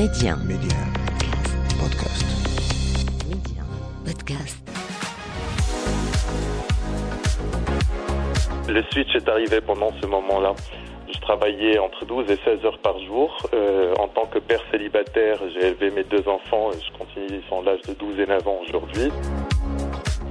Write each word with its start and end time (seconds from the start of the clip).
Média. 0.00 0.34
Média. 0.46 0.78
Podcast. 1.78 2.24
Média. 3.28 3.62
Podcast. 4.02 4.62
Le 8.66 8.82
switch 8.90 9.14
est 9.14 9.28
arrivé 9.28 9.60
pendant 9.60 9.90
ce 10.00 10.06
moment-là. 10.06 10.54
Je 11.12 11.20
travaillais 11.20 11.78
entre 11.78 12.06
12 12.06 12.30
et 12.30 12.38
16 12.42 12.64
heures 12.64 12.78
par 12.78 12.98
jour. 13.00 13.46
Euh, 13.52 13.92
en 13.98 14.08
tant 14.08 14.24
que 14.24 14.38
père 14.38 14.62
célibataire, 14.70 15.38
j'ai 15.52 15.66
élevé 15.66 15.90
mes 15.90 16.04
deux 16.04 16.26
enfants 16.26 16.70
et 16.72 16.80
je 16.80 16.96
continue, 16.96 17.42
ils 17.42 17.48
sont 17.50 17.60
l'âge 17.60 17.82
de 17.82 17.92
12 17.92 18.20
et 18.20 18.26
9 18.26 18.48
ans 18.48 18.60
aujourd'hui. 18.66 19.12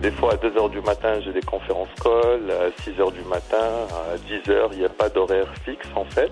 Des 0.02 0.10
fois, 0.10 0.34
à 0.34 0.38
2 0.38 0.58
heures 0.58 0.70
du 0.70 0.82
matin, 0.82 1.20
j'ai 1.24 1.32
des 1.32 1.44
conférences 1.44 1.94
call. 2.02 2.50
À 2.50 2.72
6 2.82 3.00
heures 3.00 3.12
du 3.12 3.22
matin, 3.22 3.86
à 4.12 4.18
10 4.18 4.50
heures, 4.50 4.70
il 4.74 4.80
n'y 4.80 4.86
a 4.86 4.90
pas 4.90 5.10
d'horaire 5.10 5.54
fixe 5.64 5.90
en 5.96 6.06
fait. 6.06 6.32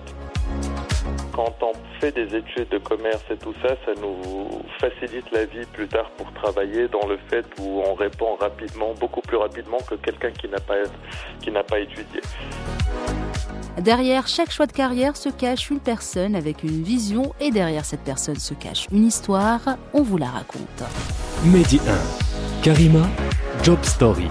Quand 1.37 1.53
on 1.61 1.73
fait 2.01 2.11
des 2.11 2.35
études 2.35 2.69
de 2.69 2.79
commerce 2.79 3.23
et 3.29 3.37
tout 3.37 3.53
ça, 3.61 3.75
ça 3.85 3.91
nous 4.01 4.63
facilite 4.79 5.31
la 5.31 5.45
vie 5.45 5.67
plus 5.71 5.87
tard 5.87 6.09
pour 6.17 6.33
travailler 6.33 6.87
dans 6.87 7.07
le 7.07 7.19
fait 7.29 7.45
où 7.59 7.83
on 7.85 7.93
répond 7.93 8.35
rapidement, 8.39 8.95
beaucoup 8.99 9.21
plus 9.21 9.37
rapidement 9.37 9.77
que 9.87 9.93
quelqu'un 9.93 10.31
qui 10.31 10.49
n'a 10.49 10.59
pas, 10.59 10.77
qui 11.39 11.51
n'a 11.51 11.63
pas 11.63 11.77
étudié. 11.77 12.21
Derrière 13.79 14.27
chaque 14.27 14.49
choix 14.49 14.65
de 14.65 14.71
carrière 14.71 15.15
se 15.15 15.29
cache 15.29 15.69
une 15.69 15.79
personne 15.79 16.35
avec 16.35 16.63
une 16.63 16.81
vision 16.81 17.35
et 17.39 17.51
derrière 17.51 17.85
cette 17.85 18.03
personne 18.03 18.39
se 18.39 18.55
cache 18.55 18.87
une 18.91 19.05
histoire. 19.05 19.61
On 19.93 20.01
vous 20.01 20.17
la 20.17 20.29
raconte. 20.29 20.83
Mehdi 21.45 21.79
1. 21.87 22.63
Karima, 22.63 23.07
Job 23.61 23.77
Story. 23.83 24.27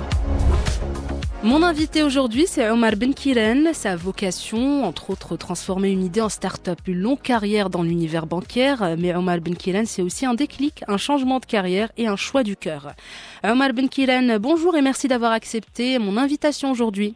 Mon 1.46 1.62
invité 1.62 2.02
aujourd'hui, 2.02 2.46
c'est 2.48 2.68
Omar 2.70 2.96
Benkiren. 2.96 3.72
Sa 3.72 3.94
vocation, 3.94 4.84
entre 4.84 5.10
autres, 5.10 5.36
transformer 5.36 5.90
une 5.90 6.02
idée 6.02 6.20
en 6.20 6.28
start-up, 6.28 6.80
une 6.88 6.98
longue 6.98 7.22
carrière 7.22 7.70
dans 7.70 7.84
l'univers 7.84 8.26
bancaire. 8.26 8.96
Mais 8.98 9.14
Omar 9.14 9.38
Benkiren, 9.38 9.86
c'est 9.86 10.02
aussi 10.02 10.26
un 10.26 10.34
déclic, 10.34 10.82
un 10.88 10.96
changement 10.96 11.38
de 11.38 11.46
carrière 11.46 11.92
et 11.96 12.08
un 12.08 12.16
choix 12.16 12.42
du 12.42 12.56
cœur. 12.56 12.94
Omar 13.44 13.72
Benkiren, 13.74 14.38
bonjour 14.38 14.74
et 14.74 14.82
merci 14.82 15.06
d'avoir 15.06 15.30
accepté 15.30 16.00
mon 16.00 16.16
invitation 16.16 16.72
aujourd'hui. 16.72 17.14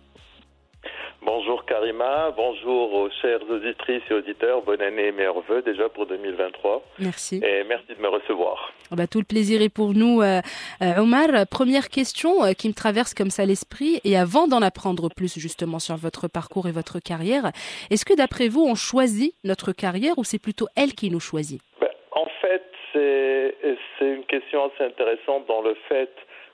Bonjour 1.23 1.67
Karima, 1.67 2.31
bonjour 2.35 2.95
aux 2.95 3.11
chères 3.21 3.43
auditrices 3.51 4.03
et 4.11 4.15
auditeurs, 4.15 4.63
bonne 4.63 4.81
année 4.81 5.09
et 5.09 5.13
meilleurs 5.13 5.41
voeux 5.41 5.61
déjà 5.61 5.89
pour 5.91 6.07
2023. 6.07 6.83
Merci. 6.99 7.41
Et 7.45 7.63
merci 7.65 7.95
de 7.95 8.01
me 8.01 8.09
recevoir. 8.09 8.73
Ah 8.91 8.97
bah, 8.97 9.07
tout 9.07 9.19
le 9.19 9.25
plaisir 9.25 9.61
est 9.61 9.69
pour 9.69 9.93
nous. 9.93 10.23
Euh, 10.23 10.41
euh, 10.83 10.97
Omar, 10.97 11.29
première 11.51 11.91
question 11.91 12.43
euh, 12.45 12.53
qui 12.53 12.69
me 12.69 12.75
traverse 12.75 13.13
comme 13.13 13.29
ça 13.29 13.45
l'esprit, 13.45 14.01
et 14.05 14.17
avant 14.17 14.49
d'en 14.49 14.63
apprendre 14.63 15.11
plus 15.15 15.39
justement 15.39 15.79
sur 15.79 15.97
votre 15.97 16.27
parcours 16.27 16.69
et 16.69 16.73
votre 16.73 17.01
carrière, 17.01 17.53
est-ce 17.91 18.07
que 18.07 18.15
d'après 18.15 18.49
vous, 18.49 18.65
on 18.65 18.75
choisit 18.75 19.35
notre 19.45 19.73
carrière 19.73 20.17
ou 20.17 20.25
c'est 20.25 20.41
plutôt 20.41 20.69
elle 20.75 20.95
qui 20.95 21.11
nous 21.11 21.21
choisit? 21.21 21.61
Ben, 21.81 21.91
en 22.13 22.27
fait, 22.41 22.65
c'est 22.95 23.55
c'est 23.99 24.09
une 24.09 24.25
question 24.25 24.71
assez 24.71 24.85
intéressante 24.85 25.47
dans 25.47 25.61
le 25.61 25.77
fait 25.87 26.11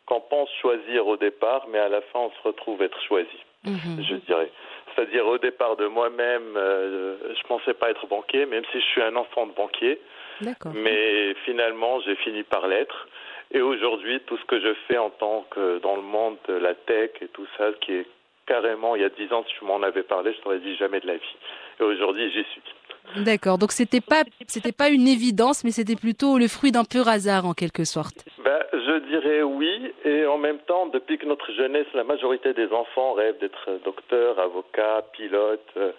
qu'on 0.06 0.20
pense 0.20 0.48
choisir 0.60 1.06
au 1.06 1.16
départ, 1.16 1.66
mais 1.70 1.78
à 1.78 1.88
la 1.88 2.00
fin, 2.00 2.20
on 2.20 2.30
se 2.30 2.48
retrouve 2.48 2.82
être 2.82 3.00
choisi, 3.08 3.38
je 3.66 4.14
dirais. 4.26 4.50
C'est-à-dire, 4.94 5.26
au 5.26 5.38
départ 5.38 5.76
de 5.76 5.86
moi-même, 5.86 6.56
euh, 6.56 7.16
je 7.34 7.46
pensais 7.46 7.74
pas 7.74 7.90
être 7.90 8.06
banquier, 8.06 8.46
même 8.46 8.64
si 8.72 8.80
je 8.80 8.84
suis 8.86 9.02
un 9.02 9.14
enfant 9.16 9.46
de 9.46 9.52
banquier. 9.52 10.00
Mais 10.74 11.34
finalement, 11.44 12.00
j'ai 12.00 12.16
fini 12.16 12.42
par 12.42 12.66
l'être. 12.66 13.08
Et 13.52 13.60
aujourd'hui, 13.60 14.20
tout 14.26 14.36
ce 14.38 14.44
que 14.44 14.60
je 14.60 14.74
fais 14.88 14.98
en 14.98 15.10
tant 15.10 15.46
que 15.50 15.78
dans 15.78 15.96
le 15.96 16.02
monde 16.02 16.36
de 16.48 16.54
la 16.54 16.74
tech 16.74 17.10
et 17.20 17.28
tout 17.28 17.46
ça, 17.56 17.66
qui 17.80 17.92
est 17.92 18.06
carrément, 18.46 18.96
il 18.96 19.02
y 19.02 19.04
a 19.04 19.08
dix 19.08 19.32
ans, 19.32 19.44
si 19.48 19.54
tu 19.58 19.64
m'en 19.64 19.82
avais 19.82 20.02
parlé, 20.02 20.32
je 20.32 20.40
t'aurais 20.40 20.58
dit 20.58 20.76
jamais 20.76 21.00
de 21.00 21.06
la 21.06 21.14
vie. 21.14 21.36
Et 21.80 21.82
aujourd'hui, 21.82 22.30
j'y 22.32 22.44
suis. 22.50 22.62
D'accord. 23.24 23.58
Donc 23.58 23.72
c'était 23.72 24.00
pas 24.00 24.24
c'était 24.48 24.72
pas 24.72 24.88
une 24.88 25.06
évidence, 25.06 25.62
mais 25.62 25.70
c'était 25.70 25.94
plutôt 25.94 26.38
le 26.38 26.48
fruit 26.48 26.72
d'un 26.72 26.84
pur 26.84 27.06
hasard 27.08 27.46
en 27.46 27.54
quelque 27.54 27.84
sorte. 27.84 28.24
Ben, 28.44 28.55
je 28.80 28.98
dirais 29.08 29.42
oui, 29.42 29.92
et 30.04 30.26
en 30.26 30.38
même 30.38 30.58
temps, 30.60 30.86
depuis 30.86 31.18
que 31.18 31.26
notre 31.26 31.50
jeunesse, 31.52 31.86
la 31.94 32.04
majorité 32.04 32.52
des 32.54 32.70
enfants 32.72 33.12
rêvent 33.12 33.38
d'être 33.38 33.80
docteur, 33.84 34.38
avocat, 34.38 35.04
pilote, 35.12 35.60
euh, 35.76 35.92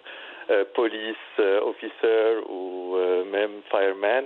euh, 0.50 0.64
police 0.74 1.16
euh, 1.40 1.60
officer 1.60 2.38
ou 2.48 2.96
euh, 2.96 3.24
même 3.26 3.50
fireman. 3.70 4.24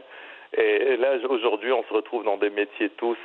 Et, 0.57 0.93
et 0.93 0.97
là, 0.99 1.15
aujourd'hui, 1.29 1.73
on 1.73 1.83
se 1.85 1.93
retrouve 1.95 2.25
dans 2.25 2.37
des 2.37 2.51
métiers 2.51 2.91
tous 2.99 3.17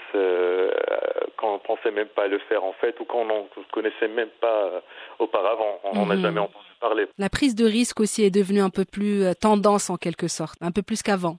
qu'on 1.37 1.53
ne 1.53 1.57
pensait 1.59 1.91
même 1.91 2.07
pas 2.07 2.27
le 2.27 2.39
faire 2.39 2.63
en 2.63 2.71
fait, 2.73 2.97
ou 3.01 3.05
qu'on 3.05 3.25
ne 3.25 3.31
connaissait 3.73 4.07
même 4.07 4.29
pas 4.39 4.81
auparavant. 5.19 5.79
On 5.83 5.93
n'en 5.93 6.09
a 6.09 6.15
Mhm. 6.15 6.21
jamais 6.21 6.39
entendu 6.39 6.65
parler. 6.79 7.05
La 7.17 7.29
prise 7.29 7.53
de 7.53 7.65
risque 7.65 7.99
aussi 7.99 8.23
est 8.23 8.31
devenue 8.31 8.61
un 8.61 8.69
peu 8.69 8.85
plus 8.85 9.23
tendance 9.41 9.89
en 9.89 9.97
quelque 9.97 10.29
sorte, 10.29 10.55
un 10.61 10.71
peu 10.71 10.81
plus 10.81 11.03
qu'avant. 11.03 11.35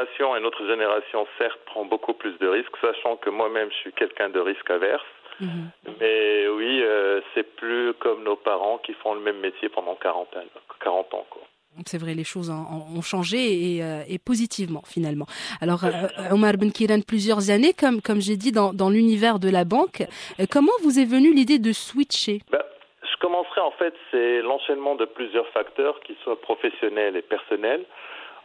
Génération 0.00 0.36
et 0.36 0.40
notre 0.40 0.66
génération, 0.66 1.26
certes, 1.38 1.58
prend 1.66 1.84
beaucoup 1.84 2.14
plus 2.14 2.38
de 2.38 2.48
risques, 2.48 2.76
sachant 2.80 3.16
que 3.16 3.30
moi-même, 3.30 3.70
je 3.70 3.76
suis 3.76 3.92
quelqu'un 3.92 4.30
de 4.30 4.40
risque 4.40 4.70
averse. 4.70 5.04
Mhm. 5.40 5.70
Mais 6.00 6.48
oui, 6.48 6.80
euh, 6.82 7.20
c'est 7.34 7.56
plus 7.56 7.94
comme 7.94 8.22
nos 8.24 8.36
parents 8.36 8.78
qui 8.78 8.92
font 8.94 9.14
le 9.14 9.20
même 9.20 9.40
métier 9.40 9.68
pendant 9.68 9.94
40 9.94 10.36
ans. 10.36 10.40
40 10.80 11.14
ans 11.14 11.26
quoi. 11.30 11.42
C'est 11.86 11.98
vrai, 11.98 12.14
les 12.14 12.24
choses 12.24 12.50
ont, 12.50 13.00
changé 13.00 13.38
et, 13.76 13.82
euh, 13.82 14.02
et 14.08 14.18
positivement 14.18 14.82
finalement. 14.84 15.26
Alors, 15.62 15.84
euh, 15.84 16.32
Omar 16.32 16.54
Ben 16.58 16.72
Kiran, 16.72 17.00
plusieurs 17.06 17.48
années, 17.50 17.72
comme, 17.72 18.02
comme 18.02 18.20
j'ai 18.20 18.36
dit, 18.36 18.52
dans, 18.52 18.72
dans 18.72 18.90
l'univers 18.90 19.38
de 19.38 19.48
la 19.48 19.64
banque, 19.64 20.02
euh, 20.40 20.46
comment 20.50 20.72
vous 20.82 20.98
est 20.98 21.04
venue 21.04 21.32
l'idée 21.32 21.58
de 21.58 21.72
switcher? 21.72 22.40
Ben, 22.50 22.62
je 23.02 23.16
commencerai 23.20 23.60
en 23.60 23.70
fait, 23.70 23.94
c'est 24.10 24.42
l'enchaînement 24.42 24.96
de 24.96 25.04
plusieurs 25.04 25.46
facteurs, 25.48 26.00
qui 26.00 26.16
soient 26.24 26.40
professionnels 26.40 27.16
et 27.16 27.22
personnels. 27.22 27.84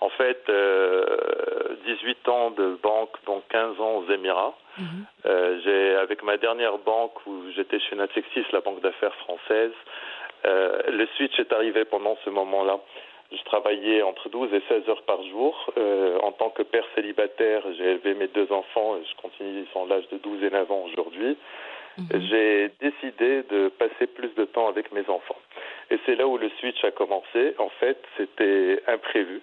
En 0.05 0.09
fait, 0.09 0.43
euh, 0.49 1.77
18 1.83 2.29
ans 2.29 2.51
de 2.51 2.77
banque, 2.83 3.16
donc 3.25 3.41
15 3.49 3.79
ans 3.81 3.95
aux 3.97 4.11
Émirats. 4.11 4.53
Mhm. 4.77 4.85
Euh, 5.25 5.59
j'ai, 5.63 5.95
avec 5.95 6.21
ma 6.21 6.38
dernière 6.38 6.77
banque 6.77 7.25
où 7.25 7.41
j'étais 7.55 7.79
chez 7.79 7.95
Natixis, 7.95 8.45
la 8.51 8.61
banque 8.61 8.81
d'affaires 8.81 9.15
française, 9.15 9.71
euh, 10.45 10.79
le 10.89 11.07
switch 11.15 11.39
est 11.39 11.51
arrivé 11.51 11.85
pendant 11.85 12.15
ce 12.23 12.29
moment-là. 12.29 12.77
Je 13.31 13.44
travaillais 13.45 14.03
entre 14.03 14.29
12 14.29 14.53
et 14.53 14.61
16 14.69 14.88
heures 14.89 15.01
par 15.07 15.23
jour. 15.23 15.73
Euh, 15.75 16.19
en 16.21 16.31
tant 16.33 16.51
que 16.51 16.61
père 16.61 16.85
célibataire, 16.94 17.63
j'ai 17.75 17.94
élevé 17.94 18.13
mes 18.13 18.27
deux 18.27 18.51
enfants 18.51 18.97
et 18.97 19.05
je 19.09 19.15
continue, 19.19 19.61
ils 19.61 19.73
sont 19.73 19.88
l'âge 19.88 20.07
de 20.09 20.17
12 20.19 20.44
et 20.44 20.51
9 20.51 20.71
ans 20.71 20.83
aujourd'hui. 20.85 21.35
Mhm. 21.97 22.21
J'ai 22.29 22.71
décidé 22.79 23.41
de 23.49 23.69
passer 23.69 24.05
plus 24.05 24.35
de 24.35 24.45
temps 24.45 24.67
avec 24.67 24.91
mes 24.91 25.09
enfants. 25.09 25.39
Et 25.89 25.97
c'est 26.05 26.15
là 26.15 26.27
où 26.27 26.38
le 26.38 26.49
switch 26.59 26.83
a 26.83 26.91
commencé. 26.91 27.55
En 27.57 27.69
fait, 27.79 27.97
c'était 28.17 28.83
imprévu. 28.88 29.41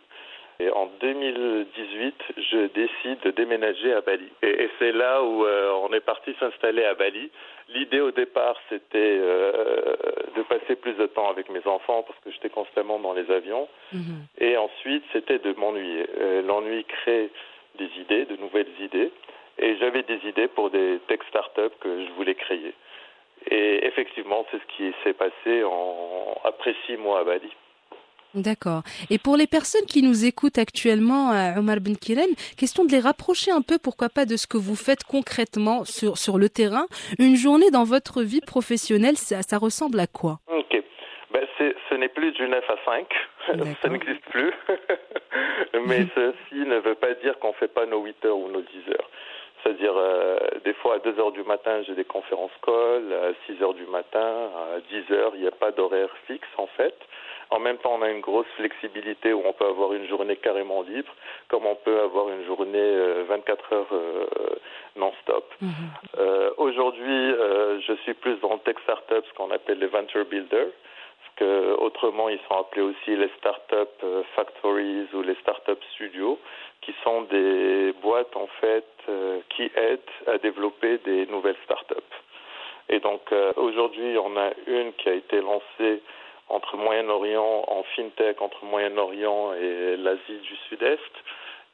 Et 0.63 0.71
en 0.71 0.87
2018, 1.01 2.15
je 2.37 2.67
décide 2.69 3.21
de 3.25 3.31
déménager 3.33 3.93
à 3.95 4.01
Bali. 4.01 4.29
Et, 4.43 4.65
et 4.65 4.71
c'est 4.79 4.93
là 4.93 5.21
où 5.25 5.45
euh, 5.45 5.73
on 5.83 5.93
est 5.93 6.01
parti 6.01 6.35
s'installer 6.39 6.85
à 6.85 6.95
Bali. 6.95 7.31
L'idée 7.71 8.01
au 8.01 8.13
départ, 8.13 8.57
c'était 8.69 9.19
euh, 9.21 9.97
de 10.37 10.43
passer 10.43 10.77
plus 10.77 10.93
de 10.93 11.07
temps 11.07 11.29
avec 11.31 11.51
mes 11.51 11.67
enfants 11.67 12.05
parce 12.07 12.19
que 12.21 12.31
j'étais 12.31 12.51
constamment 12.51 13.01
dans 13.01 13.13
les 13.13 13.29
avions. 13.31 13.67
Mhm. 13.93 14.27
Et 14.39 14.57
ensuite, 14.57 15.03
c'était 15.13 15.41
de 15.41 15.53
m'ennuyer. 15.55 16.07
Euh, 16.21 16.43
L'ennui 16.43 16.85
crée 16.85 17.31
des 17.79 17.91
idées, 17.99 18.25
de 18.27 18.37
nouvelles 18.37 18.71
idées. 18.81 19.11
Et 19.59 19.77
j'avais 19.79 20.05
des 20.05 20.21
idées 20.29 20.49
pour 20.49 20.71
des 20.71 21.01
tech 21.09 21.21
startups 21.29 21.77
que 21.81 22.05
je 22.07 22.11
voulais 22.13 22.37
créer. 22.37 22.73
Et 23.51 23.85
effectivement, 23.87 24.47
c'est 24.51 24.59
ce 24.59 24.77
qui 24.77 24.95
s'est 25.03 25.15
passé 25.15 25.65
en... 25.65 26.37
après 26.45 26.77
six 26.87 26.97
mois 26.97 27.21
à 27.21 27.25
Bali. 27.25 27.51
D'accord. 28.35 28.83
Et 29.11 29.19
pour 29.19 29.37
les 29.37 29.47
personnes 29.47 29.85
qui 29.87 30.03
nous 30.03 30.25
écoutent 30.25 30.59
actuellement, 30.59 31.33
euh, 31.33 31.59
Omar 31.59 31.77
Ben 31.81 31.97
Kiren, 31.97 32.31
question 32.57 32.85
de 32.85 32.91
les 32.91 33.01
rapprocher 33.01 33.51
un 33.51 33.61
peu, 33.61 33.79
pourquoi 33.83 34.09
pas, 34.09 34.25
de 34.25 34.37
ce 34.37 34.47
que 34.47 34.57
vous 34.57 34.77
faites 34.77 35.05
concrètement 35.05 35.85
sur, 35.85 36.17
sur 36.17 36.39
le 36.39 36.49
terrain. 36.49 36.87
Une 37.19 37.37
journée 37.37 37.71
dans 37.71 37.85
votre 37.85 38.23
vie 38.23 38.41
professionnelle, 38.41 39.17
ça, 39.17 39.43
ça 39.43 39.59
ressemble 39.59 40.01
à 40.01 40.07
quoi? 40.07 40.39
Ok. 40.49 40.83
Ben, 41.33 41.47
ce 41.59 41.95
n'est 41.95 42.09
plus 42.09 42.33
du 42.33 42.49
9 42.49 42.65
à 42.69 42.77
5. 42.85 43.07
D'accord. 43.49 43.67
Ça 43.83 43.89
n'existe 43.89 44.25
plus. 44.31 44.53
Mais 45.87 46.07
ceci 46.15 46.61
ne 46.67 46.79
veut 46.79 46.95
pas 46.95 47.15
dire 47.23 47.39
qu'on 47.39 47.49
ne 47.49 47.55
fait 47.55 47.69
pas 47.69 47.87
nos 47.87 48.03
8 48.03 48.25
heures 48.25 48.39
ou 48.39 48.49
nos 48.49 48.63
10 48.63 48.67
heures. 48.91 49.11
C'est-à-dire, 49.63 49.95
euh, 49.97 50.39
des 50.65 50.73
fois 50.75 50.97
à 50.97 50.99
2 50.99 51.19
heures 51.21 51.33
du 51.33 51.43
matin, 51.45 51.83
j'ai 51.87 51.95
des 51.95 52.05
conférences 52.05 52.51
call, 52.65 53.13
à 53.13 53.33
6 53.47 53.63
heures 53.63 53.75
du 53.75 53.87
matin, 53.87 54.51
à 54.75 54.81
10 54.91 55.13
heures, 55.15 55.33
il 55.35 55.43
n'y 55.43 55.47
a 55.47 55.53
pas 55.53 55.71
d'horaire 55.71 56.11
fixe 56.27 56.49
en 56.59 56.67
fait. 56.67 56.95
En 57.53 57.59
même 57.59 57.77
temps, 57.77 57.93
on 57.99 58.03
a 58.03 58.11
une 58.11 58.23
grosse 58.23 58.47
flexibilité 58.57 59.35
où 59.35 59.43
on 59.45 59.53
peut 59.53 59.67
avoir 59.67 59.93
une 59.93 60.09
journée 60.09 60.37
carrément 60.37 60.81
libre, 60.83 61.13
comme 61.49 61.67
on 61.67 61.75
peut 61.75 62.01
avoir 62.01 62.31
une 62.31 62.47
journée 62.47 62.79
euh, 62.79 63.25
24 63.29 63.73
heures 63.75 63.87
euh, 63.93 64.27
non-stop. 64.97 65.45
Mhm. 65.61 65.71
Euh, 66.19 66.51
Aujourd'hui, 66.57 67.05
euh, 67.35 67.79
je 67.81 67.93
suis 68.05 68.15
plus 68.15 68.37
dans 68.41 68.55
le 68.55 68.61
tech 68.61 68.77
startup, 68.85 69.23
ce 69.27 69.35
qu'on 69.35 69.51
appelle 69.51 69.79
les 69.81 69.87
venture 69.87 70.25
builders, 70.25 70.69
parce 70.71 71.35
que 71.37 71.75
autrement 71.75 72.31
ils 72.31 72.41
sont 72.49 72.57
appelés 72.59 72.83
aussi 72.83 73.17
les 73.17 73.31
startup 73.37 73.91
euh, 74.03 74.23
factories 74.35 75.07
ou 75.13 75.21
les 75.21 75.35
startup 75.43 75.79
studios, 75.93 76.39
qui 76.81 76.95
sont 77.05 77.23
des 77.23 77.93
boîtes 78.01 78.35
en 78.35 78.49
fait 78.63 78.87
euh, 79.11 79.41
qui 79.51 79.71
aident 79.77 80.15
à 80.27 80.39
développer 80.39 80.99
des 81.05 81.27
nouvelles 81.27 81.61
startups. 81.65 82.15
Et 82.89 82.99
donc 83.01 83.21
euh, 83.31 83.53
aujourd'hui, 83.57 84.17
on 84.17 84.39
a 84.39 84.51
une 84.67 84.95
qui 84.95 85.11
a 85.11 85.13
été 85.13 85.43
lancée 85.43 86.01
entre 86.53 86.77
Moyen-Orient, 86.77 87.65
en 87.67 87.83
fintech 87.97 88.41
entre 88.41 88.65
Moyen-Orient 88.65 89.55
et 89.55 89.97
l'Asie 89.97 90.39
du 90.49 90.57
Sud-Est. 90.69 91.15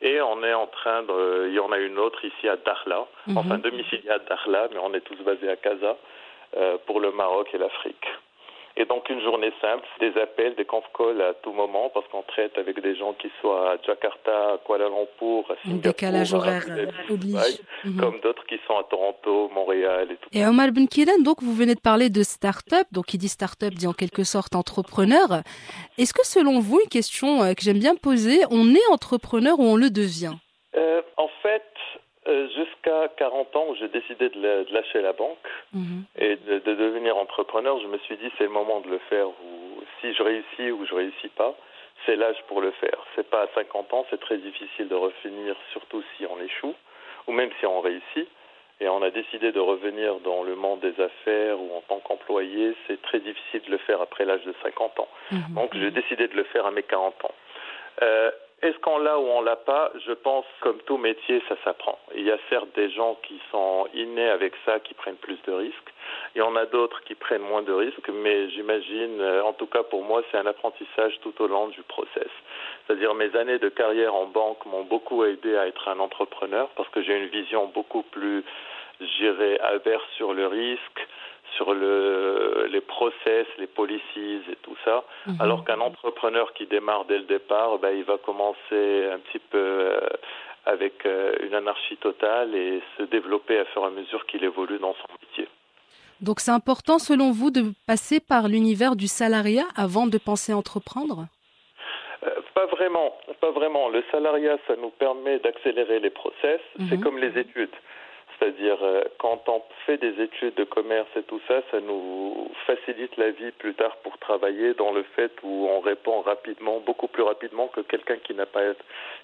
Et 0.00 0.20
on 0.20 0.42
est 0.44 0.54
en 0.54 0.68
train 0.68 1.02
de, 1.02 1.48
il 1.48 1.54
y 1.54 1.58
en 1.58 1.72
a 1.72 1.78
une 1.78 1.98
autre 1.98 2.24
ici 2.24 2.48
à 2.48 2.56
Dakhla, 2.56 3.06
Mhm. 3.26 3.36
enfin 3.38 3.58
domiciliée 3.58 4.10
à 4.10 4.18
Dakhla, 4.20 4.68
mais 4.72 4.78
on 4.80 4.94
est 4.94 5.00
tous 5.00 5.16
basés 5.24 5.50
à 5.50 5.56
Casa 5.56 5.96
euh, 6.56 6.78
pour 6.86 7.00
le 7.00 7.10
Maroc 7.10 7.48
et 7.52 7.58
l'Afrique. 7.58 8.06
Et 8.80 8.84
donc 8.84 9.08
une 9.10 9.20
journée 9.20 9.52
simple, 9.60 9.84
des 9.98 10.16
appels, 10.20 10.54
des 10.54 10.64
conf 10.64 10.84
calls 10.96 11.20
à 11.20 11.34
tout 11.42 11.52
moment, 11.52 11.90
parce 11.92 12.06
qu'on 12.08 12.22
traite 12.22 12.56
avec 12.56 12.80
des 12.80 12.94
gens 12.94 13.12
qui 13.12 13.28
soient 13.40 13.72
à 13.72 13.76
Jakarta, 13.84 14.52
à 14.52 14.58
Kuala 14.64 14.84
Lumpur, 14.84 15.50
à 15.50 15.56
Singapour, 15.64 15.82
décalage 15.82 16.32
horaire 16.32 16.64
oblige. 17.10 17.60
Mhm. 17.84 18.00
comme 18.00 18.20
d'autres 18.20 18.46
qui 18.46 18.54
sont 18.68 18.76
à 18.76 18.84
Toronto, 18.84 19.50
Montréal 19.52 20.12
et 20.12 20.16
tout. 20.16 20.28
Et 20.32 20.46
Omar 20.46 20.70
Ben 20.70 20.86
Kiran, 20.86 21.18
donc 21.24 21.42
vous 21.42 21.54
venez 21.54 21.74
de 21.74 21.80
parler 21.80 22.08
de 22.08 22.22
start-up, 22.22 22.86
donc 22.92 23.06
qui 23.06 23.18
dit 23.18 23.28
start-up 23.28 23.74
dit 23.74 23.88
en 23.88 23.92
quelque 23.92 24.22
sorte 24.22 24.54
entrepreneur. 24.54 25.42
Est-ce 25.98 26.14
que 26.14 26.24
selon 26.24 26.60
vous, 26.60 26.78
une 26.80 26.88
question 26.88 27.42
euh, 27.42 27.54
que 27.54 27.62
j'aime 27.62 27.80
bien 27.80 27.96
poser, 27.96 28.42
on 28.52 28.74
est 28.76 28.92
entrepreneur 28.92 29.58
ou 29.58 29.64
on 29.64 29.76
le 29.76 29.90
devient? 29.90 30.34
Euh, 30.76 31.02
en 31.16 31.28
fait, 31.42 31.67
euh, 32.28 32.48
jusqu'à 32.50 33.08
40 33.16 33.56
ans, 33.56 33.66
où 33.70 33.74
j'ai 33.76 33.88
décidé 33.88 34.28
de, 34.28 34.40
la- 34.40 34.64
de 34.64 34.72
lâcher 34.72 35.00
la 35.00 35.12
banque 35.12 35.38
Mhm. 35.72 36.04
et 36.16 36.36
de, 36.36 36.58
de 36.58 36.74
devenir 36.74 37.16
entrepreneur, 37.16 37.78
je 37.80 37.86
me 37.86 37.98
suis 37.98 38.16
dit 38.16 38.30
c'est 38.38 38.44
le 38.44 38.50
moment 38.50 38.80
de 38.80 38.88
le 38.90 38.98
faire. 39.10 39.28
Ou 39.28 39.82
si 40.00 40.12
je 40.14 40.22
réussis 40.22 40.70
ou 40.70 40.84
je 40.86 40.94
réussis 40.94 41.28
pas, 41.28 41.54
c'est 42.06 42.16
l'âge 42.16 42.40
pour 42.48 42.60
le 42.60 42.70
faire. 42.72 42.98
C'est 43.16 43.28
pas 43.28 43.42
à 43.42 43.48
50 43.54 43.92
ans, 43.94 44.06
c'est 44.10 44.20
très 44.20 44.38
difficile 44.38 44.88
de 44.88 44.94
revenir, 44.94 45.56
surtout 45.72 46.02
si 46.16 46.26
on 46.26 46.40
échoue 46.40 46.74
ou 47.26 47.32
même 47.32 47.50
si 47.60 47.66
on 47.66 47.80
réussit. 47.80 48.28
Et 48.80 48.88
on 48.88 49.02
a 49.02 49.10
décidé 49.10 49.50
de 49.50 49.58
revenir 49.58 50.20
dans 50.20 50.44
le 50.44 50.54
monde 50.54 50.78
des 50.80 50.94
affaires 51.02 51.58
ou 51.60 51.74
en 51.76 51.80
tant 51.88 51.98
qu'employé, 51.98 52.76
c'est 52.86 53.02
très 53.02 53.18
difficile 53.18 53.62
de 53.62 53.72
le 53.72 53.78
faire 53.78 54.00
après 54.00 54.24
l'âge 54.24 54.44
de 54.44 54.54
50 54.62 55.00
ans. 55.00 55.08
Mhm. 55.32 55.54
Donc 55.56 55.74
j'ai 55.74 55.90
décidé 55.90 56.28
de 56.28 56.36
le 56.36 56.44
faire 56.44 56.64
à 56.64 56.70
mes 56.70 56.84
40 56.84 57.24
ans. 57.24 57.34
Euh, 58.02 58.30
Est-ce 58.60 58.76
qu'on 58.78 58.98
l'a 58.98 59.16
ou 59.16 59.22
on 59.22 59.40
l'a 59.40 59.54
pas 59.54 59.92
Je 60.04 60.12
pense, 60.12 60.44
comme 60.60 60.78
tout 60.80 60.96
métier, 60.96 61.40
ça 61.48 61.54
s'apprend. 61.62 61.96
Il 62.16 62.24
y 62.24 62.32
a 62.32 62.38
certes 62.48 62.74
des 62.74 62.90
gens 62.90 63.16
qui 63.22 63.40
sont 63.52 63.86
innés 63.94 64.28
avec 64.28 64.52
ça, 64.66 64.80
qui 64.80 64.94
prennent 64.94 65.16
plus 65.16 65.38
de 65.46 65.52
risques. 65.52 65.92
Y 66.34 66.40
en 66.40 66.56
a 66.56 66.66
d'autres 66.66 67.00
qui 67.04 67.14
prennent 67.14 67.42
moins 67.42 67.62
de 67.62 67.72
risques, 67.72 68.08
mais 68.08 68.50
j'imagine, 68.50 69.20
euh, 69.20 69.44
en 69.44 69.52
tout 69.52 69.66
cas 69.66 69.84
pour 69.84 70.02
moi, 70.02 70.22
c'est 70.30 70.38
un 70.38 70.46
apprentissage 70.46 71.20
tout 71.22 71.40
au 71.40 71.46
long 71.46 71.68
du 71.68 71.82
process. 71.82 72.30
C'est-à-dire 72.86 73.14
mes 73.14 73.34
années 73.36 73.60
de 73.60 73.68
carrière 73.68 74.14
en 74.16 74.26
banque 74.26 74.66
m'ont 74.66 74.84
beaucoup 74.84 75.24
aidé 75.24 75.56
à 75.56 75.68
être 75.68 75.86
un 75.88 76.00
entrepreneur 76.00 76.68
parce 76.76 76.88
que 76.88 77.00
j'ai 77.02 77.16
une 77.16 77.28
vision 77.28 77.66
beaucoup 77.66 78.02
plus, 78.02 78.44
j'irais, 79.00 79.60
averse 79.60 80.08
sur 80.16 80.32
le 80.32 80.48
risque, 80.48 81.06
sur 81.56 81.72
le, 81.74 82.68
les 82.70 82.80
process, 82.80 83.46
les 83.58 83.66
policies 83.66 84.40
et 84.50 84.56
tout 84.62 84.76
ça. 84.84 85.04
Mhm. 85.26 85.36
Alors 85.40 85.64
qu'un 85.64 85.80
entrepreneur 85.80 86.52
qui 86.54 86.66
démarre 86.66 87.04
dès 87.06 87.18
le 87.18 87.24
départ, 87.24 87.78
ben, 87.78 87.90
il 87.96 88.04
va 88.04 88.18
commencer 88.18 89.08
un 89.12 89.18
petit 89.18 89.38
peu 89.50 89.58
euh, 89.58 90.00
avec 90.66 91.06
euh, 91.06 91.34
une 91.46 91.54
anarchie 91.54 91.96
totale 91.96 92.54
et 92.54 92.80
se 92.96 93.02
développer 93.04 93.58
à 93.58 93.64
fur 93.66 93.82
et 93.82 93.86
à 93.86 93.90
mesure 93.90 94.26
qu'il 94.26 94.44
évolue 94.44 94.78
dans 94.78 94.94
son 94.94 95.12
métier. 95.22 95.48
Donc 96.20 96.40
c'est 96.40 96.50
important 96.50 96.98
selon 96.98 97.30
vous 97.30 97.50
de 97.50 97.62
passer 97.86 98.18
par 98.20 98.48
l'univers 98.48 98.96
du 98.96 99.06
salariat 99.06 99.66
avant 99.76 100.06
de 100.06 100.18
penser 100.18 100.52
entreprendre? 100.52 101.26
Euh, 102.24 102.30
pas 102.54 102.66
vraiment, 102.66 103.14
pas 103.40 103.52
vraiment. 103.52 103.88
Le 103.88 104.02
salariat, 104.10 104.58
ça 104.66 104.74
nous 104.82 104.90
permet 104.90 105.38
d'accélérer 105.38 106.00
les 106.00 106.10
process. 106.10 106.60
C'est 106.88 106.96
Mhm. 106.96 107.02
comme 107.04 107.18
les 107.18 107.38
études. 107.38 107.70
C'est-à-dire, 108.38 108.78
euh, 108.82 109.02
quand 109.18 109.48
on 109.48 109.62
fait 109.86 109.98
des 109.98 110.22
études 110.22 110.54
de 110.54 110.64
commerce 110.64 111.08
et 111.16 111.22
tout 111.24 111.40
ça, 111.48 111.60
ça 111.70 111.80
nous 111.80 112.50
facilite 112.66 113.16
la 113.16 113.30
vie 113.30 113.50
plus 113.52 113.74
tard 113.74 113.96
pour 113.98 114.16
travailler 114.18 114.74
dans 114.74 114.92
le 114.92 115.02
fait 115.16 115.32
où 115.42 115.66
on 115.68 115.80
répond 115.80 116.20
rapidement, 116.20 116.80
beaucoup 116.80 117.08
plus 117.08 117.22
rapidement 117.22 117.68
que 117.68 117.80
quelqu'un 117.80 118.18
qui 118.18 118.34
n'a 118.34 118.46
pas, 118.46 118.74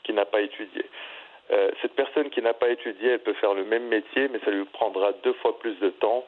qui 0.03 0.13
n'a 0.13 0.25
pas 0.25 0.41
étudié. 0.41 0.85
Euh, 1.53 1.71
cette 1.83 1.95
personne 1.95 2.31
qui 2.31 2.43
n'a 2.43 2.55
pas 2.55 2.71
étudié, 2.71 3.11
elle 3.11 3.21
peut 3.21 3.35
faire 3.35 3.55
le 3.55 3.65
même 3.65 3.87
métier, 3.87 4.29
mais 4.29 4.41
ça 4.45 4.51
lui 4.51 4.65
prendra 4.65 5.13
deux 5.23 5.35
fois 5.35 5.59
plus 5.59 5.79
de 5.79 5.91
temps 5.91 6.25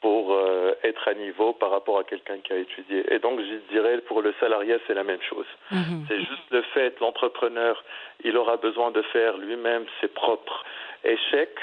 pour 0.00 0.34
euh, 0.34 0.74
être 0.84 1.08
à 1.08 1.14
niveau 1.14 1.52
par 1.52 1.70
rapport 1.70 1.98
à 1.98 2.04
quelqu'un 2.04 2.38
qui 2.38 2.52
a 2.52 2.56
étudié. 2.56 3.04
Et 3.12 3.18
donc, 3.18 3.40
je 3.40 3.72
dirais, 3.72 3.98
pour 4.02 4.20
le 4.20 4.34
salariat, 4.40 4.76
c'est 4.86 4.94
la 4.94 5.04
même 5.04 5.22
chose. 5.22 5.46
Mhm. 5.70 6.04
C'est 6.08 6.18
juste 6.18 6.50
le 6.50 6.62
fait, 6.74 6.98
l'entrepreneur, 7.00 7.82
il 8.22 8.36
aura 8.36 8.56
besoin 8.56 8.90
de 8.90 9.02
faire 9.02 9.38
lui-même 9.38 9.86
ses 10.00 10.08
propres 10.08 10.64
échecs, 11.04 11.58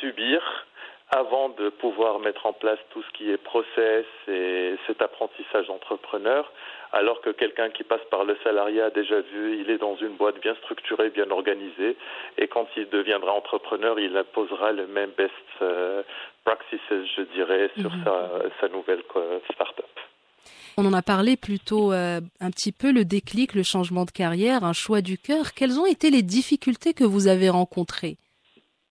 subir, 0.00 0.40
avant 1.10 1.50
de 1.50 1.68
pouvoir 1.68 2.18
mettre 2.18 2.46
en 2.46 2.52
place 2.52 2.78
tout 2.90 3.02
ce 3.02 3.10
qui 3.16 3.30
est 3.30 3.36
process 3.36 4.04
et 4.28 4.74
cet 4.86 5.00
apprentissage 5.00 5.68
d'entrepreneur, 5.68 6.50
alors 6.92 7.20
que 7.20 7.30
quelqu'un 7.30 7.70
qui 7.70 7.84
passe 7.84 8.00
par 8.10 8.24
le 8.24 8.36
salariat 8.42 8.86
a 8.86 8.90
déjà 8.90 9.20
vu, 9.20 9.60
il 9.60 9.70
est 9.70 9.78
dans 9.78 9.96
une 9.96 10.16
boîte 10.16 10.40
bien 10.40 10.54
structurée, 10.56 11.10
bien 11.10 11.30
organisée, 11.30 11.96
et 12.38 12.48
quand 12.48 12.66
il 12.76 12.88
deviendra 12.90 13.32
entrepreneur, 13.32 14.00
il 14.00 14.16
imposera 14.16 14.72
le 14.72 14.86
même 14.86 15.10
best 15.16 15.32
euh, 15.62 16.02
practices, 16.44 16.80
je 16.90 17.22
dirais, 17.34 17.70
sur 17.80 17.92
Mhm. 17.92 18.04
sa, 18.04 18.30
sa 18.60 18.68
nouvelle 18.68 19.02
start-up. 19.52 19.86
On 20.78 20.84
en 20.84 20.92
a 20.92 21.02
parlé 21.02 21.36
plutôt 21.36 21.92
euh, 21.92 22.20
un 22.40 22.50
petit 22.50 22.72
peu, 22.72 22.92
le 22.92 23.04
déclic, 23.04 23.54
le 23.54 23.62
changement 23.62 24.04
de 24.04 24.10
carrière, 24.10 24.62
un 24.64 24.72
choix 24.74 25.00
du 25.00 25.18
cœur. 25.18 25.54
Quelles 25.54 25.78
ont 25.80 25.86
été 25.86 26.10
les 26.10 26.22
difficultés 26.22 26.94
que 26.94 27.04
vous 27.04 27.28
avez 27.28 27.48
rencontrées? 27.48 28.16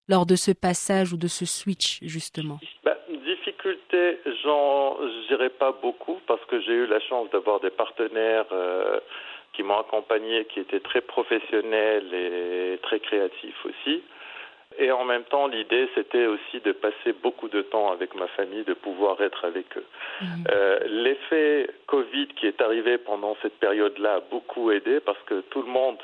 Lors 0.07 0.25
de 0.25 0.35
ce 0.35 0.51
passage 0.51 1.13
ou 1.13 1.17
de 1.17 1.27
ce 1.27 1.45
switch, 1.45 1.99
justement? 2.03 2.59
Bah, 2.83 2.97
difficulté, 3.25 4.19
j'en 4.43 4.97
dirais 5.27 5.49
pas 5.49 5.71
beaucoup 5.71 6.19
parce 6.27 6.43
que 6.45 6.59
j'ai 6.61 6.73
eu 6.73 6.87
la 6.87 6.99
chance 6.99 7.29
d'avoir 7.31 7.59
des 7.59 7.69
partenaires 7.69 8.45
euh, 8.51 8.99
qui 9.53 9.63
m'ont 9.63 9.79
accompagné, 9.79 10.45
qui 10.45 10.59
étaient 10.59 10.79
très 10.79 11.01
professionnels 11.01 12.13
et 12.13 12.79
très 12.83 12.99
créatifs 12.99 13.65
aussi. 13.65 14.03
Et 14.77 14.91
en 14.91 15.05
même 15.05 15.23
temps, 15.23 15.47
l'idée, 15.47 15.87
c'était 15.95 16.25
aussi 16.25 16.59
de 16.59 16.73
passer 16.73 17.13
beaucoup 17.23 17.47
de 17.47 17.61
temps 17.61 17.91
avec 17.91 18.13
ma 18.13 18.27
famille, 18.27 18.63
de 18.63 18.73
pouvoir 18.73 19.21
être 19.21 19.45
avec 19.45 19.65
eux. 19.77 19.85
Mhm. 20.21 20.27
Euh, 20.51 20.79
L'effet 20.85 21.69
Covid 21.87 22.27
qui 22.35 22.47
est 22.47 22.61
arrivé 22.61 22.97
pendant 22.97 23.37
cette 23.41 23.57
période-là 23.59 24.15
a 24.15 24.19
beaucoup 24.19 24.71
aidé 24.71 24.99
parce 24.99 25.21
que 25.25 25.41
tout 25.49 25.61
le 25.61 25.71
monde 25.71 25.97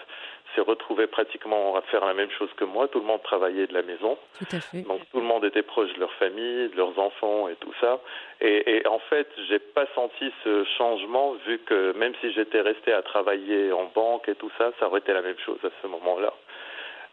s'est 0.56 0.62
retrouvé 0.62 1.08
pratiquement 1.08 1.76
à 1.76 1.82
faire 1.84 2.06
la 2.06 2.14
même 2.14 2.32
chose 2.32 2.50
que 2.58 2.66
moi. 2.66 2.88
Tout 2.88 3.00
le 3.00 3.06
monde 3.06 3.24
travaillait 3.24 3.68
de 3.68 3.74
la 3.74 3.82
maison. 3.82 4.18
Tout 4.40 4.56
à 4.56 4.60
fait. 4.60 4.82
Donc 4.82 5.02
tout 5.12 5.20
le 5.20 5.26
monde 5.26 5.46
était 5.46 5.64
proche 5.64 5.94
de 5.94 6.00
leur 6.00 6.14
famille, 6.14 6.70
de 6.70 6.78
leurs 6.78 6.98
enfants 7.00 7.48
et 7.48 7.56
tout 7.56 7.74
ça. 7.80 8.00
Et, 8.40 8.78
et 8.78 8.88
en 8.88 9.00
fait, 9.00 9.28
j'ai 9.50 9.60
pas 9.60 9.86
senti 9.96 10.32
ce 10.44 10.64
changement 10.78 11.34
vu 11.46 11.60
que 11.60 11.94
même 11.94 12.14
si 12.22 12.32
j'étais 12.34 12.62
resté 12.62 12.94
à 12.94 13.02
travailler 13.02 13.72
en 13.72 13.86
banque 13.86 14.28
et 14.30 14.36
tout 14.36 14.52
ça, 14.58 14.72
ça 14.80 14.88
aurait 14.88 15.00
été 15.00 15.14
la 15.14 15.22
même 15.22 15.40
chose 15.46 15.60
à 15.64 15.70
ce 15.82 15.88
moment-là. 15.88 16.34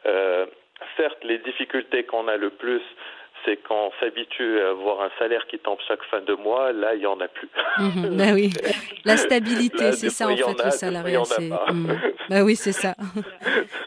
Euh, 0.06 0.46
certes, 0.96 1.22
les 1.22 1.38
difficultés 1.38 2.04
qu'on 2.04 2.28
a 2.28 2.36
le 2.36 2.50
plus, 2.50 2.82
c'est 3.44 3.56
qu'on 3.62 3.90
s'habitue 4.00 4.60
à 4.60 4.70
avoir 4.70 5.00
un 5.02 5.10
salaire 5.18 5.46
qui 5.46 5.58
tombe 5.58 5.78
chaque 5.86 6.02
fin 6.04 6.20
de 6.20 6.34
mois. 6.34 6.72
Là, 6.72 6.94
il 6.94 7.02
y 7.02 7.06
en 7.06 7.20
a 7.20 7.28
plus. 7.28 7.48
Bah 7.78 8.32
oui, 8.34 8.50
la 9.04 9.16
stabilité, 9.16 9.92
c'est 9.92 10.10
ça 10.10 10.28
en 10.28 10.36
fait 10.36 10.60
a, 10.60 10.64
le 10.66 10.70
salariat. 10.70 11.22
Mhm. 11.70 11.98
Bah 12.30 12.42
oui, 12.44 12.56
c'est 12.56 12.72
ça. 12.72 12.94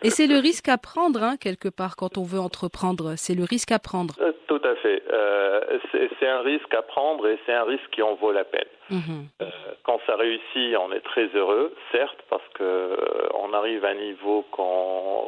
Et 0.03 0.09
c'est 0.09 0.27
le 0.27 0.37
risque 0.37 0.69
à 0.69 0.77
prendre, 0.77 1.21
hein, 1.23 1.35
quelque 1.39 1.69
part, 1.69 1.95
quand 1.95 2.17
on 2.17 2.23
veut 2.23 2.39
entreprendre. 2.39 3.13
C'est 3.17 3.35
le 3.35 3.43
risque 3.43 3.71
à 3.71 3.79
prendre. 3.79 4.15
Euh, 4.21 4.31
Tout 4.47 4.61
à 4.63 4.75
fait. 4.75 5.03
Euh, 5.11 5.79
c'est 6.19 6.27
un 6.27 6.41
risque 6.41 6.73
à 6.73 6.81
prendre 6.81 7.27
et 7.27 7.37
c'est 7.45 7.53
un 7.53 7.63
risque 7.63 7.89
qui 7.91 8.01
en 8.01 8.15
vaut 8.15 8.31
la 8.31 8.43
peine. 8.43 8.71
Mhm. 8.89 9.27
Euh, 9.41 9.45
quand 9.83 9.99
ça 10.05 10.15
réussit, 10.15 10.75
on 10.77 10.91
est 10.91 11.01
très 11.01 11.27
heureux, 11.35 11.73
certes, 11.91 12.19
parce 12.29 12.47
que 12.53 12.63
euh, 12.63 12.95
on 13.33 13.53
arrive 13.53 13.85
à 13.85 13.89
un 13.89 13.95
niveau 13.95 14.45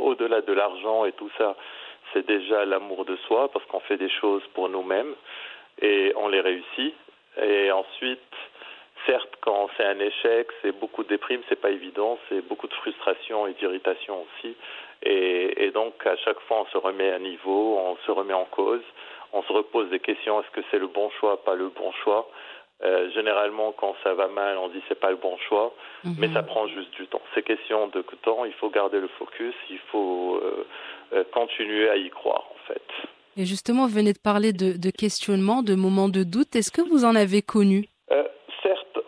au-delà 0.03 0.42
de 0.42 0.53
l'argent 0.53 1.06
et 1.06 1.13
tout 1.13 1.30
ça, 1.38 1.56
c'est 2.13 2.25
déjà 2.25 2.65
l'amour 2.65 3.05
de 3.05 3.15
soi, 3.27 3.50
parce 3.51 3.65
qu'on 3.65 3.79
fait 3.82 3.98
des 3.98 4.10
choses 4.10 4.43
pour 4.53 4.70
nous-mêmes 4.70 5.15
et 5.82 6.13
on 6.15 6.27
les 6.27 6.41
réussit. 6.41 6.93
Et 7.41 7.72
ensuite, 7.72 8.20
certes, 9.05 9.34
quand 9.41 9.70
c'est 9.75 9.86
un 9.86 10.00
échec, 10.00 10.48
c'est 10.62 10.77
beaucoup 10.79 11.03
de 11.03 11.10
déprime, 11.10 11.41
c'est 11.50 11.60
pas 11.60 11.72
évident, 11.72 12.20
c'est 12.29 12.41
beaucoup 12.41 12.67
de 12.67 12.74
frustration 12.74 13.48
et 13.48 13.53
d'irritation 13.53 14.24
aussi. 14.24 14.55
Et, 15.01 15.65
et 15.65 15.72
donc, 15.72 15.93
à 16.05 16.15
chaque 16.17 16.39
fois, 16.41 16.62
on 16.62 16.65
se 16.67 16.77
remet 16.77 17.12
à 17.12 17.20
niveau, 17.20 17.77
on 17.77 17.98
se 18.05 18.12
remet 18.12 18.34
en 18.34 18.46
cause, 18.46 18.84
on 19.34 19.41
se 19.43 19.51
repose 19.51 19.89
des 19.89 20.00
questions 20.00 20.39
est-ce 20.41 20.51
que 20.51 20.62
c'est 20.70 20.79
le 20.79 20.88
bon 20.88 21.10
choix, 21.20 21.43
pas 21.43 21.55
le 21.55 21.70
bon 21.70 21.91
choix 22.03 22.29
euh, 22.83 23.09
généralement, 23.11 23.71
quand 23.71 23.95
ça 24.03 24.13
va 24.13 24.27
mal, 24.27 24.57
on 24.57 24.67
dit 24.69 24.81
c'est 24.89 24.99
pas 24.99 25.09
le 25.11 25.15
bon 25.17 25.37
choix, 25.49 25.73
Mhm. 26.03 26.15
mais 26.19 26.27
ça 26.33 26.43
prend 26.43 26.67
juste 26.67 26.91
du 26.95 27.07
temps. 27.07 27.21
C'est 27.33 27.43
question 27.43 27.87
de 27.87 28.01
temps. 28.21 28.45
Il 28.45 28.53
faut 28.53 28.69
garder 28.69 28.99
le 28.99 29.07
focus. 29.19 29.53
Il 29.69 29.79
faut 29.91 30.39
euh, 30.43 30.65
euh, 31.13 31.23
continuer 31.33 31.89
à 31.89 31.95
y 31.97 32.09
croire, 32.09 32.43
en 32.51 32.67
fait. 32.67 32.81
Et 33.37 33.45
justement, 33.45 33.87
vous 33.87 33.93
venez 33.95 34.13
de 34.13 34.19
parler 34.19 34.53
de, 34.53 34.77
de 34.77 34.89
questionnement, 34.91 35.63
de 35.63 35.75
moments 35.75 36.09
de 36.09 36.23
doute. 36.23 36.55
Est-ce 36.55 36.71
que 36.71 36.81
vous 36.81 37.03
en 37.05 37.15
avez 37.15 37.41
connu? 37.41 37.85
Euh, 38.11 38.23
certes, 38.61 38.99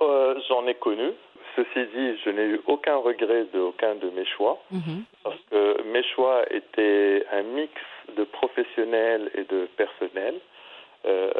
j'en 0.50 0.65
ai 0.67 0.75
connu. 0.75 1.12
Ceci 1.55 1.86
dit, 1.96 2.17
je 2.25 2.29
n'ai 2.32 2.44
eu 2.48 2.62
aucun 2.67 2.98
regret 2.98 3.46
de 3.53 3.60
aucun 3.60 3.96
de 3.96 4.10
mes 4.10 4.25
choix 4.25 4.62
Mhm. 4.72 5.03
parce 5.24 5.39
que 5.50 5.82
mes 5.84 6.03
choix 6.03 6.44
étaient 6.51 7.25
un 7.32 7.44
mix 7.44 7.72
de 8.17 8.24
professionnel 8.25 9.29
et 9.36 9.44
de 9.44 9.67
personnel. 9.77 10.36
Euh, 11.06 11.32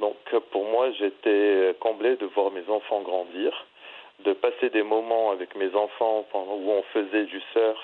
donc 0.00 0.16
pour 0.50 0.64
moi, 0.64 0.90
j'étais 0.92 1.74
comblé 1.80 2.16
de 2.16 2.26
voir 2.26 2.50
mes 2.50 2.66
enfants 2.68 3.00
grandir. 3.02 3.52
de 4.24 4.32
passer 4.34 4.68
des 4.70 4.82
moments 4.82 5.30
avec 5.30 5.54
mes 5.56 5.74
enfants 5.74 6.26
où 6.34 6.70
on 6.70 6.82
faisait 6.92 7.24
du 7.24 7.40
surf, 7.52 7.78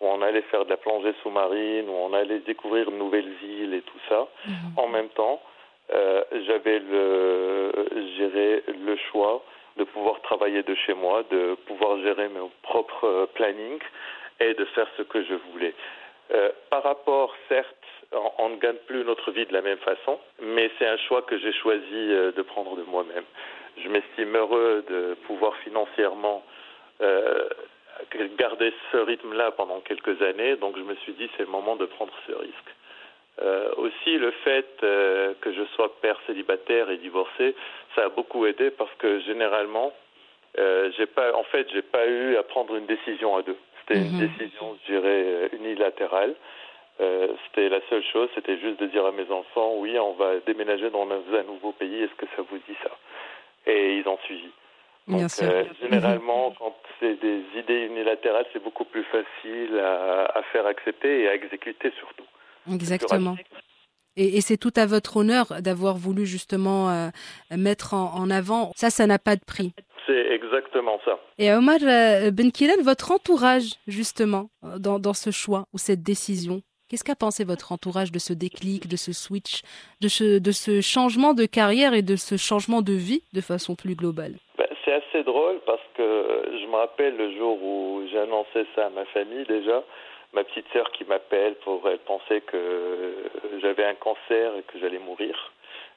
où 0.00 0.06
on 0.06 0.22
allait 0.22 0.42
faire 0.50 0.64
de 0.64 0.70
la 0.70 0.76
plongée 0.78 1.14
sous-marine, 1.22 1.88
où 1.88 1.92
on 1.92 2.12
allait 2.14 2.40
découvrir 2.40 2.90
de 2.90 2.96
nouvelles 2.96 3.32
îles 3.42 3.74
et 3.74 3.82
tout 3.82 4.00
ça. 4.08 4.26
Mhm. 4.46 4.54
En 4.78 4.88
même 4.88 5.08
temps, 5.10 5.40
euh, 5.92 6.24
j'avais 6.46 6.78
le, 6.78 7.72
le 8.88 8.96
choix 9.10 9.42
de 9.76 9.84
pouvoir 9.84 10.20
travailler 10.22 10.62
de 10.62 10.74
chez 10.74 10.94
moi, 10.94 11.22
de 11.30 11.54
pouvoir 11.66 11.98
gérer 12.00 12.28
mon 12.28 12.50
propre 12.62 13.04
euh, 13.04 13.26
planning 13.34 13.78
et 14.40 14.54
de 14.54 14.64
faire 14.66 14.88
ce 14.96 15.02
que 15.02 15.22
je 15.22 15.34
voulais. 15.52 15.74
Euh, 16.32 16.50
par 16.70 16.82
rapport, 16.82 17.34
certes, 17.48 17.68
on, 18.38 18.50
ne 18.50 18.56
gagne 18.56 18.76
plus 18.86 19.04
notre 19.04 19.30
vie 19.30 19.44
de 19.44 19.52
la 19.52 19.60
même 19.60 19.78
façon, 19.78 20.18
mais 20.40 20.70
c'est 20.78 20.86
un 20.86 20.96
choix 20.96 21.22
que 21.22 21.38
j'ai 21.38 21.52
choisi 21.52 21.84
euh, 21.92 22.32
de 22.32 22.42
prendre 22.42 22.76
de 22.76 22.82
moi-même. 22.82 23.24
Je 23.82 23.88
m'estime 23.88 24.34
heureux 24.36 24.84
de 24.88 25.14
pouvoir 25.26 25.54
financièrement 25.58 26.44
euh, 27.02 27.48
garder 28.38 28.72
ce 28.92 28.98
rythme-là 28.98 29.50
pendant 29.52 29.80
quelques 29.80 30.22
années, 30.22 30.56
donc 30.56 30.76
je 30.78 30.82
me 30.82 30.94
suis 30.96 31.12
dit 31.12 31.28
c'est 31.36 31.42
le 31.42 31.50
moment 31.50 31.76
de 31.76 31.86
prendre 31.86 32.12
ce 32.26 32.32
risque. 32.32 32.74
Aussi, 33.78 34.16
le 34.16 34.30
fait 34.30 34.78
que 34.80 35.52
je 35.52 35.64
sois 35.74 36.00
père 36.00 36.16
célibataire 36.28 36.88
et 36.88 36.98
divorcé, 36.98 37.56
ça 37.96 38.04
a 38.04 38.08
beaucoup 38.08 38.46
aidé 38.46 38.70
parce 38.70 38.94
que 38.98 39.18
généralement, 39.22 39.92
en 40.56 41.42
fait, 41.50 41.68
j'ai 41.72 41.82
pas 41.82 42.06
eu 42.06 42.36
à 42.36 42.44
prendre 42.44 42.76
une 42.76 42.86
décision 42.86 43.36
à 43.36 43.42
deux. 43.42 43.56
C'était 43.86 44.00
une 44.00 44.16
mhm. 44.16 44.28
décision, 44.28 44.76
je 44.82 44.92
dirais, 44.92 45.50
unilatérale. 45.52 46.34
c'était 46.98 47.68
la 47.68 47.80
seule 47.90 48.04
chose, 48.12 48.28
c'était 48.34 48.58
juste 48.58 48.80
de 48.80 48.86
dire 48.86 49.04
à 49.04 49.12
mes 49.12 49.30
enfants, 49.30 49.74
oui, 49.78 49.98
on 49.98 50.14
va 50.14 50.40
déménager 50.46 50.90
dans 50.90 51.08
un, 51.10 51.42
nouveau 51.42 51.72
pays, 51.72 52.02
est-ce 52.02 52.14
que 52.14 52.26
ça 52.36 52.42
vous 52.48 52.56
dit 52.56 52.76
ça? 52.82 52.90
Et 53.66 53.96
ils 53.98 54.08
ont 54.08 54.18
suivi. 54.24 54.48
Donc, 55.06 55.20
généralement, 55.82 56.50
mhm. 56.50 56.56
quand 56.58 56.76
c'est 57.00 57.20
des 57.20 57.42
idées 57.56 57.86
unilatérales, 57.86 58.46
c'est 58.52 58.62
beaucoup 58.62 58.84
plus 58.84 59.04
facile 59.04 59.78
à, 59.78 60.42
faire 60.52 60.66
accepter 60.66 61.22
et 61.22 61.28
à 61.28 61.34
exécuter 61.34 61.92
surtout. 61.98 62.24
Exactement. 62.72 63.36
Et, 64.16 64.40
c'est 64.40 64.56
tout 64.56 64.72
à 64.76 64.86
votre 64.86 65.16
honneur 65.16 65.60
d'avoir 65.60 65.96
voulu 65.96 66.24
justement 66.24 66.88
euh, 66.88 67.08
mettre 67.50 67.94
en, 67.94 68.30
avant. 68.30 68.70
Ça, 68.76 68.90
ça 68.90 69.06
n'a 69.06 69.18
pas 69.18 69.34
de 69.34 69.44
prix. 69.44 69.74
C'est 70.06 70.32
exactement 70.32 71.00
ça. 71.04 71.18
Et 71.38 71.52
Omar 71.52 71.78
euh, 71.82 72.30
Ben 72.30 72.50
votre 72.82 73.12
entourage, 73.12 73.74
justement, 73.86 74.50
dans, 74.78 74.98
dans, 74.98 75.14
ce 75.14 75.30
choix 75.30 75.64
ou 75.72 75.78
cette 75.78 76.02
décision, 76.02 76.60
qu'est-ce 76.88 77.04
qu'a 77.04 77.14
pensé 77.14 77.44
votre 77.44 77.72
entourage 77.72 78.12
de 78.12 78.18
ce 78.18 78.32
déclic, 78.32 78.88
de 78.88 78.96
ce 78.96 79.12
switch, 79.12 79.62
de 80.00 80.08
ce, 80.08 80.38
de 80.38 80.52
ce 80.52 80.80
changement 80.80 81.32
de 81.32 81.46
carrière 81.46 81.94
et 81.94 82.02
de 82.02 82.16
ce 82.16 82.36
changement 82.36 82.82
de 82.82 82.92
vie 82.92 83.22
de 83.32 83.40
façon 83.40 83.74
plus 83.74 83.94
globale? 83.94 84.34
Ben, 84.58 84.68
C'est 84.84 84.92
assez 84.92 85.22
drôle 85.22 85.60
parce 85.64 85.82
que 85.96 86.02
je 86.60 86.66
me 86.66 86.76
rappelle 86.76 87.16
le 87.16 87.34
jour 87.36 87.62
où 87.62 88.02
j'ai 88.10 88.18
annoncé 88.18 88.66
ça 88.74 88.86
à 88.86 88.90
ma 88.90 89.04
famille 89.06 89.44
déjà. 89.46 89.82
Ma 90.34 90.44
petite 90.44 90.66
sœur 90.72 90.90
qui 90.90 91.04
m'appelle 91.04 91.54
pour 91.64 91.88
elle 91.88 91.98
pensait 92.00 92.40
que 92.40 93.14
j'avais 93.62 93.84
un 93.84 93.94
cancer 93.94 94.56
et 94.58 94.62
que 94.62 94.78
j'allais 94.80 94.98
mourir 94.98 95.52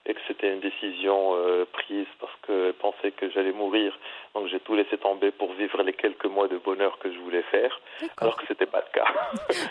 et 0.08 0.14
que 0.14 0.20
c'était 0.28 0.52
une 0.52 0.62
décision 0.62 1.36
euh, 1.36 1.66
prise 1.72 2.08
parce 2.20 2.32
qu'elle 2.46 2.74
pensait 2.74 3.12
que 3.12 3.30
j'allais 3.30 3.52
mourir. 3.52 3.98
Donc 4.34 4.48
j'ai 4.48 4.60
tout 4.62 4.74
laissé 4.74 4.98
tomber 4.98 5.32
pour 5.32 5.52
vivre 5.54 5.84
les 5.84 5.94
quelques 5.94 6.26
mois 6.26 6.48
de 6.48 6.58
bonheur 6.58 6.98
que 7.00 7.12
je 7.12 7.20
voulais 7.20 7.44
faire, 7.52 7.80
alors 8.18 8.38
que 8.38 8.46
c'était 8.48 8.66
pas 8.66 8.82
le 8.82 9.00
cas. 9.00 9.08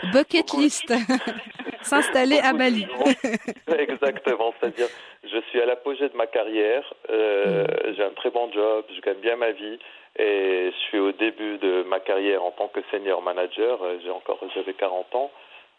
Bucket 0.13 0.53
list, 0.53 0.93
s'installer 1.81 2.39
à 2.39 2.53
Bali. 2.53 2.85
Exactement, 3.67 4.53
c'est-à-dire 4.59 4.87
je 5.23 5.39
suis 5.49 5.59
à 5.59 5.65
l'apogée 5.65 6.07
de 6.07 6.15
ma 6.15 6.27
carrière, 6.27 6.93
euh, 7.09 7.63
mm. 7.63 7.95
j'ai 7.95 8.03
un 8.03 8.11
très 8.11 8.29
bon 8.29 8.51
job, 8.51 8.85
je 8.95 9.01
gagne 9.01 9.17
bien 9.17 9.35
ma 9.35 9.51
vie, 9.51 9.79
et 10.19 10.71
je 10.71 10.77
suis 10.87 10.99
au 10.99 11.11
début 11.11 11.57
de 11.57 11.83
ma 11.83 11.99
carrière 11.99 12.43
en 12.43 12.51
tant 12.51 12.67
que 12.67 12.79
senior 12.91 13.21
manager. 13.21 13.81
Euh, 13.83 13.97
j'ai 14.03 14.09
encore, 14.11 14.39
j'avais 14.55 14.73
40 14.73 15.15
ans. 15.15 15.31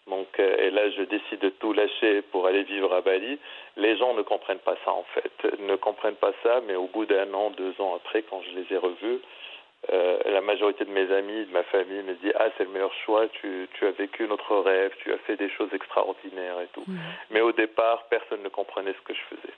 Donc, 0.08 0.28
euh, 0.38 0.56
et 0.58 0.70
là, 0.70 0.90
je 0.90 1.02
décide 1.02 1.40
de 1.40 1.50
tout 1.50 1.72
lâcher 1.72 2.22
pour 2.22 2.46
aller 2.46 2.62
vivre 2.62 2.92
à 2.94 3.00
Bali. 3.00 3.38
Les 3.76 3.96
gens 3.96 4.14
ne 4.14 4.22
comprennent 4.22 4.58
pas 4.58 4.76
ça, 4.84 4.92
en 4.92 5.04
fait. 5.14 5.60
Ne 5.60 5.76
comprennent 5.76 6.16
pas 6.16 6.32
ça, 6.42 6.60
mais 6.66 6.74
au 6.74 6.86
bout 6.86 7.06
d'un 7.06 7.32
an, 7.34 7.50
deux 7.50 7.74
ans 7.80 7.94
après, 7.96 8.22
quand 8.22 8.42
je 8.42 8.58
les 8.58 8.74
ai 8.74 8.78
revus, 8.78 9.20
euh, 9.92 10.18
la 10.26 10.40
majorité 10.40 10.84
de 10.84 10.90
mes 10.90 11.12
amis, 11.12 11.44
de 11.44 11.52
ma 11.52 11.62
famille 11.64 12.02
me 12.02 12.14
dit 12.14 12.32
Ah, 12.34 12.48
c'est 12.56 12.64
le 12.64 12.70
meilleur 12.70 12.92
choix, 13.04 13.28
tu, 13.28 13.68
tu 13.74 13.86
as 13.86 13.92
vécu 13.92 14.26
notre 14.26 14.56
rêve, 14.56 14.92
tu 14.98 15.12
as 15.12 15.18
fait 15.18 15.36
des 15.36 15.50
choses 15.50 15.72
extraordinaires 15.72 16.60
et 16.60 16.68
tout. 16.72 16.84
Mmh. 16.86 16.96
Mais 17.30 17.40
au 17.40 17.52
départ, 17.52 18.06
personne 18.10 18.42
ne 18.42 18.48
comprenait 18.48 18.94
ce 18.94 19.02
que 19.02 19.14
je 19.14 19.36
faisais. 19.36 19.54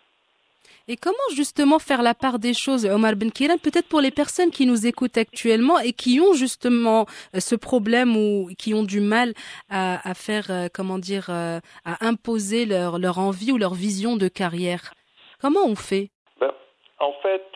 Et 0.88 0.96
comment 0.96 1.16
justement 1.34 1.78
faire 1.78 2.02
la 2.02 2.14
part 2.14 2.38
des 2.38 2.54
choses, 2.54 2.84
Omar 2.84 3.14
Ben 3.14 3.30
Kiran, 3.30 3.58
peut-être 3.58 3.88
pour 3.88 4.00
les 4.00 4.10
personnes 4.10 4.50
qui 4.50 4.66
nous 4.66 4.86
écoutent 4.86 5.18
actuellement 5.18 5.78
et 5.78 5.92
qui 5.92 6.20
ont 6.20 6.32
justement 6.32 7.06
euh, 7.34 7.40
ce 7.40 7.54
problème 7.54 8.16
ou 8.16 8.50
qui 8.58 8.74
ont 8.74 8.82
du 8.82 9.00
mal 9.00 9.32
à, 9.68 10.14
faire, 10.14 10.46
euh, 10.50 10.66
comment 10.72 10.98
dire, 10.98 11.26
euh, 11.30 11.60
à 11.84 12.04
imposer 12.04 12.66
leur, 12.66 12.98
leur 12.98 13.18
envie 13.18 13.52
ou 13.52 13.58
leur 13.58 13.74
vision 13.74 14.16
de 14.16 14.28
carrière? 14.28 14.92
Comment 15.40 15.64
on 15.64 15.76
fait? 15.76 16.10
Ben, 16.40 16.52
En 16.98 17.12
fait, 17.22 17.46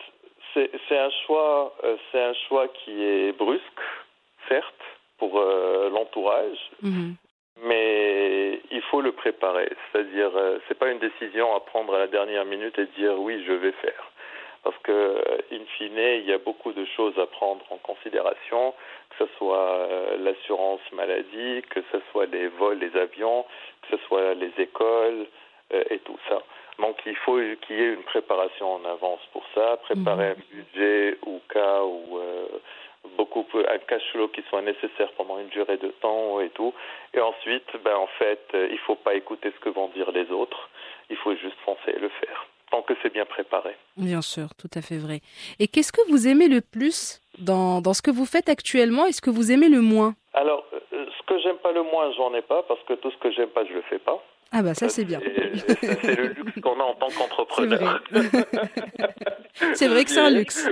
c'est 0.53 0.97
un 0.97 1.09
choix, 1.25 1.75
c'est 2.11 2.21
un 2.21 2.33
choix 2.47 2.69
qui 2.69 2.91
est 2.91 3.33
brusque, 3.37 3.81
certes, 4.47 4.65
pour 5.17 5.39
l'entourage, 5.91 6.57
mhm. 6.81 7.15
Mais 7.63 8.61
il 8.71 8.81
faut 8.83 9.01
le 9.01 9.11
préparer. 9.11 9.69
C'est-à-dire, 9.91 10.31
euh, 10.35 10.59
c'est 10.67 10.77
pas 10.77 10.91
une 10.91 10.99
décision 10.99 11.55
à 11.55 11.59
prendre 11.59 11.93
à 11.95 11.99
la 11.99 12.07
dernière 12.07 12.45
minute 12.45 12.77
et 12.77 12.85
dire 12.97 13.19
oui, 13.19 13.43
je 13.45 13.53
vais 13.53 13.71
faire. 13.73 14.11
Parce 14.63 14.77
que, 14.79 14.91
euh, 14.91 15.37
in 15.51 15.63
fine, 15.77 15.97
il 15.97 16.25
y 16.25 16.33
a 16.33 16.39
beaucoup 16.39 16.73
de 16.73 16.85
choses 16.97 17.17
à 17.19 17.27
prendre 17.27 17.63
en 17.69 17.77
considération, 17.77 18.73
que 19.11 19.25
ce 19.25 19.31
soit 19.37 19.57
euh, 19.57 20.17
l'assurance 20.17 20.81
maladie, 20.91 21.61
que 21.69 21.81
ce 21.91 21.97
soit 22.11 22.25
les 22.25 22.47
vols, 22.47 22.79
les 22.79 22.99
avions, 22.99 23.45
que 23.83 23.97
ce 23.97 24.03
soit 24.05 24.33
les 24.33 24.51
écoles 24.57 25.27
et 25.89 25.97
tout 25.99 26.17
ça. 26.29 26.43
Donc 26.77 26.97
il 27.07 27.15
faut 27.15 27.39
qu'il 27.61 27.75
y 27.75 27.81
ait 27.81 27.93
une 27.93 28.03
préparation 28.03 28.75
en 28.75 28.85
avance 28.85 29.19
pour 29.31 29.43
ça, 29.55 29.77
préparer 29.77 30.29
mhm. 30.29 30.35
un 30.35 30.55
budget 30.55 31.17
au 31.25 31.41
cas 31.49 31.81
où 31.81 32.19
beaucoup 33.15 33.45
un 33.53 33.77
cash 33.79 34.03
flow 34.11 34.27
qui 34.29 34.41
soit 34.49 34.61
nécessaire 34.61 35.11
pendant 35.17 35.39
une 35.39 35.47
durée 35.49 35.77
de 35.77 35.89
temps 36.01 36.39
et 36.41 36.49
tout. 36.49 36.73
Et 37.13 37.19
ensuite, 37.19 37.67
ben 37.83 37.95
en 37.95 38.07
fait, 38.19 38.41
euh, 38.53 38.67
il 38.71 38.77
faut 38.79 38.95
pas 38.95 39.15
écouter 39.15 39.51
ce 39.55 39.59
que 39.63 39.69
vont 39.69 39.89
dire 39.89 40.11
les 40.11 40.29
autres. 40.31 40.69
Il 41.09 41.17
faut 41.17 41.35
juste 41.35 41.57
foncer 41.65 41.91
et 41.91 41.99
le 41.99 42.09
faire 42.09 42.47
tant 42.71 42.81
que 42.81 42.93
c'est 43.01 43.13
bien 43.13 43.25
préparé. 43.25 43.75
Bien 43.97 44.21
sûr, 44.21 44.47
tout 44.57 44.69
à 44.75 44.81
fait 44.81 44.97
vrai. 44.97 45.21
Et 45.59 45.67
qu'est-ce 45.67 45.91
que 45.91 46.01
vous 46.09 46.27
aimez 46.27 46.47
le 46.47 46.61
plus 46.61 47.21
dans, 47.37 47.81
dans 47.81 47.93
ce 47.93 48.01
que 48.01 48.11
vous 48.11 48.25
faites 48.25 48.49
actuellement 48.49 49.05
et 49.05 49.11
ce 49.11 49.21
que 49.21 49.29
vous 49.29 49.51
aimez 49.51 49.69
le 49.69 49.81
moins? 49.81 50.15
Alors, 50.33 50.65
euh, 50.73 51.05
ce 51.17 51.25
que 51.27 51.39
j'aime 51.41 51.57
pas 51.57 51.71
le 51.71 51.83
moins, 51.83 52.11
j'en 52.17 52.33
ai 52.33 52.41
pas 52.41 52.63
parce 52.63 52.81
que 52.87 52.93
tout 52.93 53.11
ce 53.11 53.17
que 53.17 53.31
j'aime 53.31 53.49
pas, 53.49 53.65
je 53.65 53.73
le 53.73 53.81
fais 53.83 53.99
pas. 53.99 54.21
Ah 54.51 54.61
bah 54.61 54.73
ça, 54.73 54.89
c'est 54.89 55.05
bien. 55.05 55.19
C'est 55.21 56.15
le 56.15 56.27
luxe 56.27 56.59
qu'on 56.61 56.79
a 56.79 56.83
en 56.83 56.95
tant 56.95 57.07
qu'entrepreneur. 57.17 58.01
C'est 59.73 59.87
vrai. 59.87 60.03
que 60.03 60.11
c'est 60.11 60.19
un 60.19 60.29
luxe. 60.29 60.67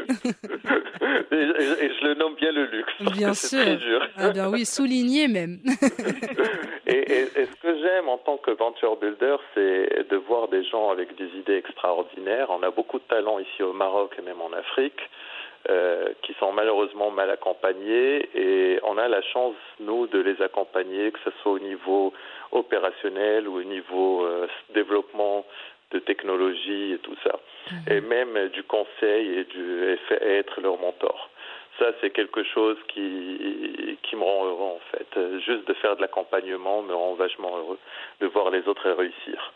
et, 1.31 1.91
je 1.99 2.07
le 2.07 2.13
nomme 2.15 2.35
bien 2.35 2.51
le 2.51 2.65
luxe. 2.65 2.93
Bien 3.13 3.33
sûr. 3.33 4.07
Ah 4.17 4.29
bien 4.31 4.49
oui, 4.49 4.65
souligné 4.65 5.27
même. 5.27 5.59
et, 6.87 7.27
ce 7.35 7.61
que 7.61 7.79
j'aime 7.79 8.09
en 8.09 8.17
tant 8.17 8.37
que 8.37 8.51
venture 8.51 8.97
builder, 8.97 9.37
c'est 9.53 10.09
de 10.09 10.17
voir 10.17 10.47
des 10.49 10.63
gens 10.65 10.89
avec 10.89 11.15
des 11.15 11.27
idées 11.37 11.57
extraordinaires. 11.57 12.47
On 12.49 12.63
a 12.63 12.71
beaucoup 12.71 12.99
de 12.99 13.05
talents 13.05 13.39
ici 13.39 13.63
au 13.63 13.73
Maroc 13.73 14.15
et 14.19 14.21
même 14.21 14.41
en 14.41 14.51
Afrique. 14.53 14.99
Euh, 15.69 16.09
qui 16.23 16.33
sont 16.41 16.51
malheureusement 16.51 17.09
mal 17.09 17.29
accompagnés 17.29 18.27
et 18.35 18.81
on 18.83 18.97
a 18.97 19.07
la 19.07 19.21
chance, 19.21 19.55
nous, 19.79 20.07
de 20.07 20.19
les 20.19 20.41
accompagner, 20.41 21.09
que 21.13 21.19
ce 21.23 21.29
soit 21.41 21.53
au 21.53 21.59
niveau 21.59 22.11
opérationnel 22.51 23.47
ou 23.47 23.59
au 23.59 23.63
niveau 23.63 24.25
euh, 24.25 24.45
développement 24.73 25.45
de 25.91 25.99
technologie 25.99 26.91
et 26.91 26.97
tout 26.97 27.15
ça. 27.23 27.39
Mhm. 27.71 27.93
Et 27.93 28.01
même 28.01 28.49
du 28.49 28.63
conseil 28.63 29.39
et, 29.39 29.43
du, 29.45 29.97
et 30.21 30.37
être 30.37 30.61
leur 30.61 30.77
mentor. 30.79 31.29
Ça, 31.79 31.91
c'est 32.01 32.11
quelque 32.11 32.43
chose 32.43 32.77
qui, 32.89 33.97
qui 34.03 34.15
me 34.15 34.23
rend 34.23 34.45
heureux, 34.45 34.75
en 34.75 34.81
fait. 34.91 35.39
Juste 35.39 35.67
de 35.67 35.73
faire 35.73 35.95
de 35.95 36.01
l'accompagnement 36.01 36.83
me 36.83 36.93
rend 36.93 37.13
vachement 37.15 37.57
heureux 37.57 37.79
de 38.21 38.27
voir 38.27 38.51
les 38.51 38.67
autres 38.67 38.89
réussir. 38.91 39.53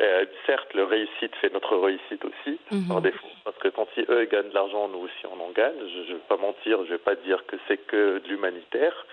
Euh, 0.00 0.24
certes, 0.44 0.74
le 0.74 0.84
réussite 0.84 1.34
fait 1.36 1.52
notre 1.52 1.76
réussite 1.76 2.24
aussi, 2.24 2.58
mhm. 2.72 2.88
par 2.88 3.00
défaut, 3.00 3.28
parce 3.44 3.56
que 3.58 3.68
quand 3.68 3.86
si 3.94 4.04
eux 4.08 4.24
gagnent 4.24 4.48
de 4.48 4.54
l'argent, 4.54 4.88
nous 4.88 4.98
aussi 4.98 5.26
on 5.30 5.40
en 5.40 5.50
gagne. 5.50 5.74
Je 5.78 6.12
ne 6.12 6.16
vais 6.16 6.24
pas 6.28 6.36
mentir, 6.36 6.78
je 6.78 6.92
ne 6.92 6.96
vais 6.96 6.98
pas 6.98 7.14
dire 7.14 7.46
que 7.46 7.56
c'est 7.68 7.78
que 7.78 8.18
de 8.18 8.28
l'humanitaire. 8.28 9.06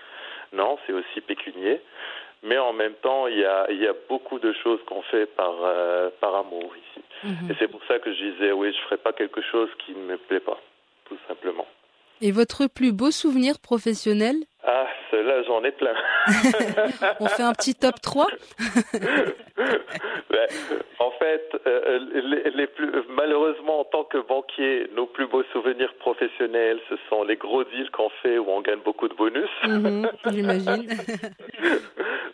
Non, 0.52 0.78
c'est 0.86 0.92
aussi 0.92 1.20
pécunier. 1.20 1.80
Mais 2.42 2.58
en 2.58 2.72
même 2.72 2.94
temps, 2.94 3.28
il 3.28 3.38
y 3.38 3.44
a, 3.44 3.70
y 3.70 3.86
a 3.86 3.94
beaucoup 4.08 4.40
de 4.40 4.52
choses 4.52 4.80
qu'on 4.86 5.02
fait 5.02 5.26
par, 5.26 5.54
euh, 5.62 6.10
par 6.20 6.34
amour 6.34 6.72
ici. 6.76 7.04
Mhm. 7.24 7.50
Et 7.50 7.54
c'est 7.58 7.68
pour 7.68 7.80
ça 7.86 7.98
que 7.98 8.12
je 8.12 8.30
disais, 8.32 8.52
oui, 8.52 8.72
je 8.72 8.78
ne 8.78 8.84
ferai 8.84 8.96
pas 8.98 9.12
quelque 9.12 9.40
chose 9.42 9.68
qui 9.84 9.92
ne 9.92 10.04
me 10.04 10.16
plaît 10.16 10.40
pas, 10.40 10.60
tout 11.08 11.18
simplement. 11.28 11.66
Et 12.20 12.30
votre 12.30 12.66
plus 12.66 12.92
beau 12.92 13.10
souvenir 13.10 13.58
professionnel? 13.60 14.36
Ah, 14.64 14.86
Là, 15.22 15.42
j'en 15.42 15.62
ai 15.62 15.72
plein. 15.72 15.94
On 17.20 17.26
fait 17.26 17.42
un 17.42 17.52
petit 17.52 17.74
top 17.74 18.00
3 18.00 18.26
ben, 18.94 20.48
En 20.98 21.10
fait, 21.12 21.50
euh, 21.66 21.98
les, 22.54 22.66
plus, 22.66 22.90
malheureusement, 23.10 23.80
en 23.80 23.84
tant 23.84 24.04
que 24.04 24.18
banquier, 24.18 24.88
nos 24.96 25.06
plus 25.06 25.26
beaux 25.26 25.44
souvenirs 25.52 25.92
professionnels, 26.00 26.80
ce 26.88 26.94
sont 27.08 27.24
les 27.24 27.36
gros 27.36 27.64
deals 27.64 27.90
qu'on 27.90 28.08
fait 28.22 28.38
où 28.38 28.48
on 28.48 28.62
gagne 28.62 28.80
beaucoup 28.84 29.08
de 29.08 29.14
bonus. 29.14 29.50
Mhm, 29.64 30.10
j'imagine. 30.30 30.88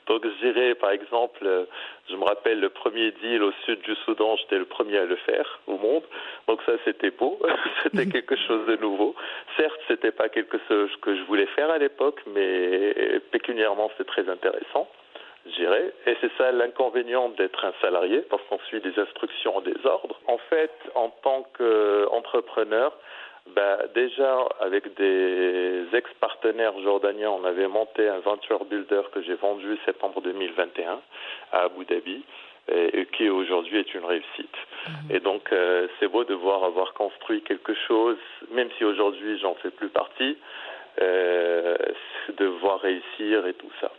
Donc, 0.09 0.25
je 0.25 0.47
dirais, 0.47 0.75
par 0.75 0.91
exemple, 0.91 1.41
euh, 1.45 1.65
je 2.09 2.17
me 2.17 2.25
rappelle 2.25 2.61
le 2.61 2.71
premier 2.71 3.11
deal 3.13 3.43
au 3.43 3.53
sud 3.65 3.81
du 3.83 3.95
Soudan, 4.05 4.37
j'étais 4.37 4.59
le 4.59 4.65
premier 4.65 4.99
à 4.99 5.05
le 5.05 5.17
faire 5.17 5.61
au 5.67 5.77
monde. 5.77 6.03
Donc 6.47 6.61
ça, 6.65 6.73
c'était 6.85 7.11
beau. 7.11 7.39
c'était 7.83 8.07
quelque 8.07 8.37
chose 8.37 8.67
de 8.67 8.77
nouveau. 8.77 9.15
Certes, 9.57 9.81
c'était 9.87 10.13
pas 10.13 10.29
quelque 10.29 10.59
chose 10.67 10.91
que 11.03 11.15
je 11.15 11.23
voulais 11.23 11.47
faire 11.47 11.71
à 11.71 11.79
l'époque, 11.79 12.21
mais 12.27 13.21
pécuniairement, 13.31 13.91
c'est 13.99 14.07
très 14.07 14.29
intéressant. 14.29 14.89
J'irai. 15.57 15.93
Et 16.07 16.17
c'est 16.21 16.33
ça 16.37 16.53
l'inconvénient 16.53 17.29
d'être 17.31 17.65
un 17.65 17.73
salarié, 17.81 18.23
parce 18.31 18.43
qu'on 18.45 18.59
suit 18.67 18.81
des 18.81 18.99
instructions 18.99 19.57
en 19.57 19.61
désordre. 19.61 20.19
En 20.27 20.39
fait, 20.51 20.73
en 20.95 21.11
tant 21.11 21.47
qu'entrepreneur, 21.57 22.97
bah, 23.55 23.79
déjà, 23.95 24.49
avec 24.61 24.95
des 24.95 25.85
ex-partenaires 25.93 26.79
jordaniens, 26.83 27.31
on 27.31 27.45
avait 27.45 27.69
monté 27.69 28.09
un 28.09 28.19
venture 28.21 28.65
builder 28.65 29.03
que 29.13 29.23
j'ai 29.23 29.35
vendu 29.35 29.79
septembre 29.85 30.21
2021 30.21 31.01
à 31.53 31.61
Abu 31.63 31.85
Dhabi 31.85 32.25
et, 32.69 33.07
qui 33.17 33.29
aujourd'hui 33.29 33.79
est 33.79 33.95
une 33.95 34.05
réussite. 34.05 34.57
Mhm. 34.87 35.17
Et 35.17 35.21
donc, 35.21 35.53
euh, 35.53 35.89
c'est 35.99 36.09
beau 36.09 36.25
de 36.25 36.35
voir 36.35 36.65
avoir 36.65 36.93
construit 36.95 37.43
quelque 37.43 37.75
chose, 37.87 38.19
même 38.51 38.69
si 38.77 38.85
aujourd'hui 38.85 39.39
j'en 39.39 39.55
fais 39.57 39.71
plus 39.71 39.89
partie, 39.89 40.37
euh, 41.01 41.77
de 42.37 42.47
voir 42.47 42.81
réussir 42.81 43.47
et 43.47 43.55
tout 43.55 43.71
ça. 43.81 43.91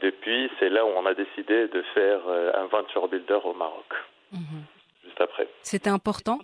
Depuis, 0.00 0.50
c'est 0.58 0.68
là 0.68 0.84
où 0.84 0.88
on 0.88 1.06
a 1.06 1.14
décidé 1.14 1.68
de 1.68 1.82
faire 1.94 2.20
euh, 2.28 2.52
un 2.54 2.66
venture 2.66 3.08
builder 3.08 3.40
au 3.44 3.54
Maroc. 3.54 3.92
Mhm. 4.32 4.64
Juste 5.04 5.20
après. 5.20 5.48
C'était 5.62 5.90
important 5.90 6.38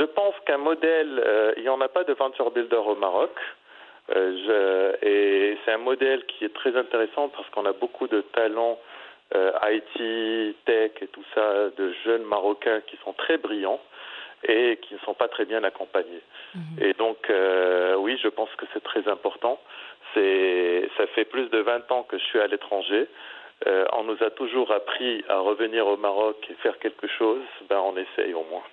Je 0.00 0.06
pense 0.06 0.34
qu'un 0.46 0.56
modèle, 0.56 1.22
euh, 1.22 1.52
il 1.58 1.62
n'y 1.62 1.68
en 1.68 1.80
a 1.82 1.88
pas 1.88 2.04
de 2.04 2.14
venture 2.14 2.50
builder 2.50 2.76
au 2.76 2.94
Maroc. 2.94 3.32
Euh, 4.16 4.96
je, 5.02 5.06
et 5.06 5.58
c'est 5.64 5.72
un 5.72 5.78
modèle 5.78 6.24
qui 6.24 6.46
est 6.46 6.54
très 6.54 6.74
intéressant 6.74 7.28
parce 7.28 7.48
qu'on 7.50 7.66
a 7.66 7.72
beaucoup 7.72 8.08
de 8.08 8.22
talents 8.32 8.78
euh, 9.34 9.52
IT, 9.70 10.56
tech 10.64 10.92
et 11.02 11.06
tout 11.08 11.24
ça, 11.34 11.68
de 11.76 11.92
jeunes 12.04 12.22
Marocains 12.22 12.80
qui 12.86 12.96
sont 13.04 13.12
très 13.12 13.36
brillants 13.36 13.80
et 14.48 14.78
qui 14.80 14.94
ne 14.94 14.98
sont 15.00 15.12
pas 15.12 15.28
très 15.28 15.44
bien 15.44 15.62
accompagnés. 15.64 16.22
Mhm. 16.54 16.82
Et 16.82 16.94
donc, 16.94 17.28
euh, 17.28 17.94
oui, 17.96 18.18
je 18.22 18.28
pense 18.28 18.48
que 18.56 18.64
c'est 18.72 18.82
très 18.82 19.06
important. 19.06 19.60
C'est, 20.14 20.88
ça 20.96 21.06
fait 21.08 21.26
plus 21.26 21.50
de 21.50 21.58
20 21.58 21.92
ans 21.92 22.04
que 22.04 22.16
je 22.16 22.24
suis 22.24 22.40
à 22.40 22.46
l'étranger. 22.46 23.06
Euh, 23.66 23.84
on 23.92 24.04
nous 24.04 24.16
a 24.22 24.30
toujours 24.30 24.72
appris 24.72 25.22
à 25.28 25.40
revenir 25.40 25.86
au 25.86 25.98
Maroc 25.98 26.36
et 26.50 26.54
faire 26.62 26.78
quelque 26.78 27.06
chose. 27.06 27.44
Ben, 27.68 27.78
on 27.84 27.94
essaye 27.98 28.32
au 28.32 28.44
moins. 28.44 28.64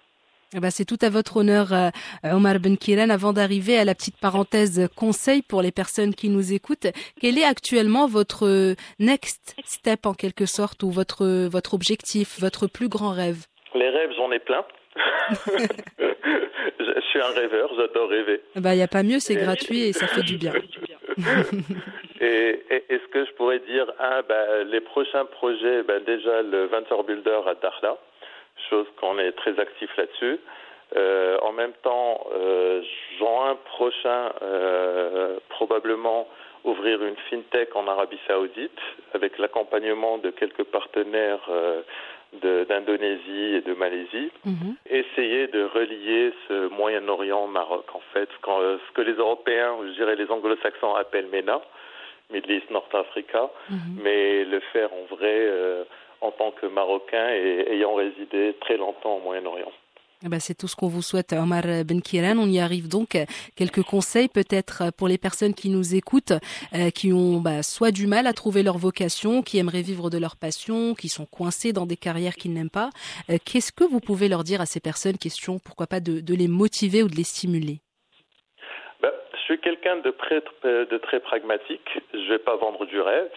Eh 0.55 0.61
ben, 0.61 0.69
c'est 0.69 0.85
tout 0.85 0.97
à 1.01 1.09
votre 1.09 1.37
honneur, 1.37 1.73
euh, 1.73 1.89
Omar 2.23 2.59
Ben 2.59 2.77
Kiran. 2.77 3.09
Avant 3.09 3.33
d'arriver 3.33 3.77
à 3.77 3.83
la 3.83 3.93
petite 3.93 4.17
parenthèse 4.17 4.87
conseil 4.95 5.41
pour 5.41 5.61
les 5.61 5.73
personnes 5.73 6.15
qui 6.15 6.29
nous 6.29 6.53
écoutent, 6.53 6.87
quel 7.19 7.37
est 7.37 7.43
actuellement 7.43 8.07
votre 8.07 8.75
next 8.97 9.55
step 9.65 10.05
en 10.05 10.13
quelque 10.13 10.45
sorte 10.45 10.83
ou 10.83 10.89
votre 10.89 11.49
votre 11.49 11.73
objectif, 11.73 12.39
votre 12.39 12.67
plus 12.67 12.87
grand 12.87 13.11
rêve? 13.11 13.45
Les 13.75 13.89
rêves, 13.89 14.11
j'en 14.15 14.31
ai 14.31 14.39
plein. 14.39 14.63
je 16.79 17.01
suis 17.09 17.19
un 17.19 17.33
rêveur, 17.35 17.69
j'adore 17.75 18.09
rêver. 18.09 18.41
Eh 18.55 18.61
ben, 18.61 18.71
il 18.71 18.77
n'y 18.77 18.83
a 18.83 18.87
pas 18.87 19.03
mieux, 19.03 19.19
c'est 19.19 19.35
gratuit 19.35 19.81
et 19.81 19.91
ça 19.91 20.07
fait 20.07 20.23
du 20.23 20.37
bien. 20.37 20.53
et, 22.21 22.63
est-ce 22.89 23.07
que 23.11 23.25
je 23.25 23.31
pourrais 23.33 23.59
dire, 23.59 23.85
un, 23.99 24.21
ben, 24.21 24.63
les 24.71 24.79
prochains 24.79 25.25
projets, 25.25 25.83
ben, 25.83 26.01
déjà 26.05 26.41
le 26.41 26.67
Venture 26.67 27.03
Builder 27.03 27.41
à 27.47 27.53
Dakhla, 27.55 27.97
chose 28.69 28.87
qu'on 28.99 29.17
est 29.19 29.31
très 29.33 29.59
actif 29.59 29.95
là-dessus. 29.97 30.39
Euh, 30.95 31.37
en 31.41 31.51
même 31.51 31.73
temps, 31.83 32.25
euh, 32.33 32.81
juin 33.17 33.57
prochain, 33.65 34.31
euh, 34.41 35.37
probablement 35.49 36.27
ouvrir 36.63 37.03
une 37.03 37.15
fintech 37.29 37.75
en 37.75 37.87
Arabie 37.87 38.19
Saoudite 38.27 38.79
avec 39.13 39.37
l'accompagnement 39.37 40.17
de 40.17 40.29
quelques 40.31 40.63
partenaires 40.63 41.45
euh, 41.49 41.81
d'Indonésie 42.33 43.55
et 43.55 43.61
de 43.61 43.73
Malaisie. 43.73 44.31
Mhm. 44.45 44.75
Essayer 44.89 45.47
de 45.47 45.63
relier 45.63 46.33
ce 46.47 46.69
Moyen-Orient 46.69 47.47
Maroc, 47.47 47.85
en 47.93 48.01
fait, 48.13 48.29
quand, 48.41 48.59
ce 48.59 48.93
que 48.93 49.01
les 49.01 49.13
Européens, 49.13 49.75
je 49.83 49.91
dirais 49.91 50.15
les 50.15 50.29
Anglo-Saxons 50.29 50.95
appellent 50.95 51.27
MENA, 51.27 51.61
Middle 52.31 52.51
East, 52.51 52.69
North 52.69 52.93
Africa, 52.93 53.49
mhm. 53.69 53.77
mais 54.03 54.43
le 54.43 54.59
faire 54.71 54.89
en 54.93 55.15
vrai 55.15 55.85
en 56.21 56.31
tant 56.31 56.51
que 56.51 56.65
Marocain 56.65 57.29
et 57.29 57.65
ayant 57.71 57.95
résidé 57.95 58.55
très 58.61 58.77
longtemps 58.77 59.17
au 59.17 59.21
Moyen-Orient. 59.21 59.71
Eh 60.25 60.29
ben, 60.29 60.39
c'est 60.39 60.55
tout 60.55 60.67
ce 60.67 60.75
qu'on 60.75 60.87
vous 60.87 61.03
souhaite, 61.03 61.31
Omar 61.33 61.61
Ben 61.85 62.01
Kiran. 62.01 62.39
On 62.39 62.47
y 62.47 62.59
arrive 62.59 62.87
donc. 62.87 63.15
Quelques 63.55 63.83
conseils 63.83 64.27
peut-être 64.27 64.91
pour 64.97 65.07
les 65.07 65.19
personnes 65.19 65.53
qui 65.53 65.69
nous 65.69 65.93
écoutent, 65.93 66.33
euh, 66.73 66.89
qui 66.89 67.13
ont 67.13 67.39
bah, 67.39 67.61
soit 67.61 67.91
du 67.91 68.07
mal 68.07 68.25
à 68.25 68.33
trouver 68.33 68.63
leur 68.63 68.79
vocation, 68.79 69.43
qui 69.43 69.59
aimeraient 69.59 69.83
vivre 69.83 70.09
de 70.09 70.17
leur 70.17 70.35
passion, 70.35 70.95
qui 70.95 71.07
sont 71.07 71.27
coincés 71.27 71.71
dans 71.71 71.85
des 71.85 71.97
carrières 71.97 72.33
qu'ils 72.33 72.53
n'aiment 72.53 72.71
pas. 72.71 72.89
Euh, 73.29 73.37
qu'est-ce 73.45 73.71
que 73.71 73.83
vous 73.83 73.99
pouvez 73.99 74.27
leur 74.27 74.43
dire 74.43 74.59
à 74.59 74.65
ces 74.65 74.79
personnes? 74.79 75.19
Question, 75.19 75.59
pourquoi 75.63 75.85
pas 75.85 75.99
de, 75.99 76.19
de 76.19 76.33
les 76.33 76.47
motiver 76.47 77.03
ou 77.03 77.09
de 77.09 77.15
les 77.15 77.23
stimuler? 77.23 77.77
Ben, 79.03 79.11
Je 79.33 79.41
suis 79.53 79.59
quelqu'un 79.59 79.97
de, 79.97 80.09
de 80.83 80.97
très 80.97 81.19
pragmatique. 81.19 81.87
Je 82.11 82.17
ne 82.17 82.29
vais 82.29 82.39
pas 82.39 82.55
vendre 82.55 82.87
du 82.87 82.99
rêve. 82.99 83.29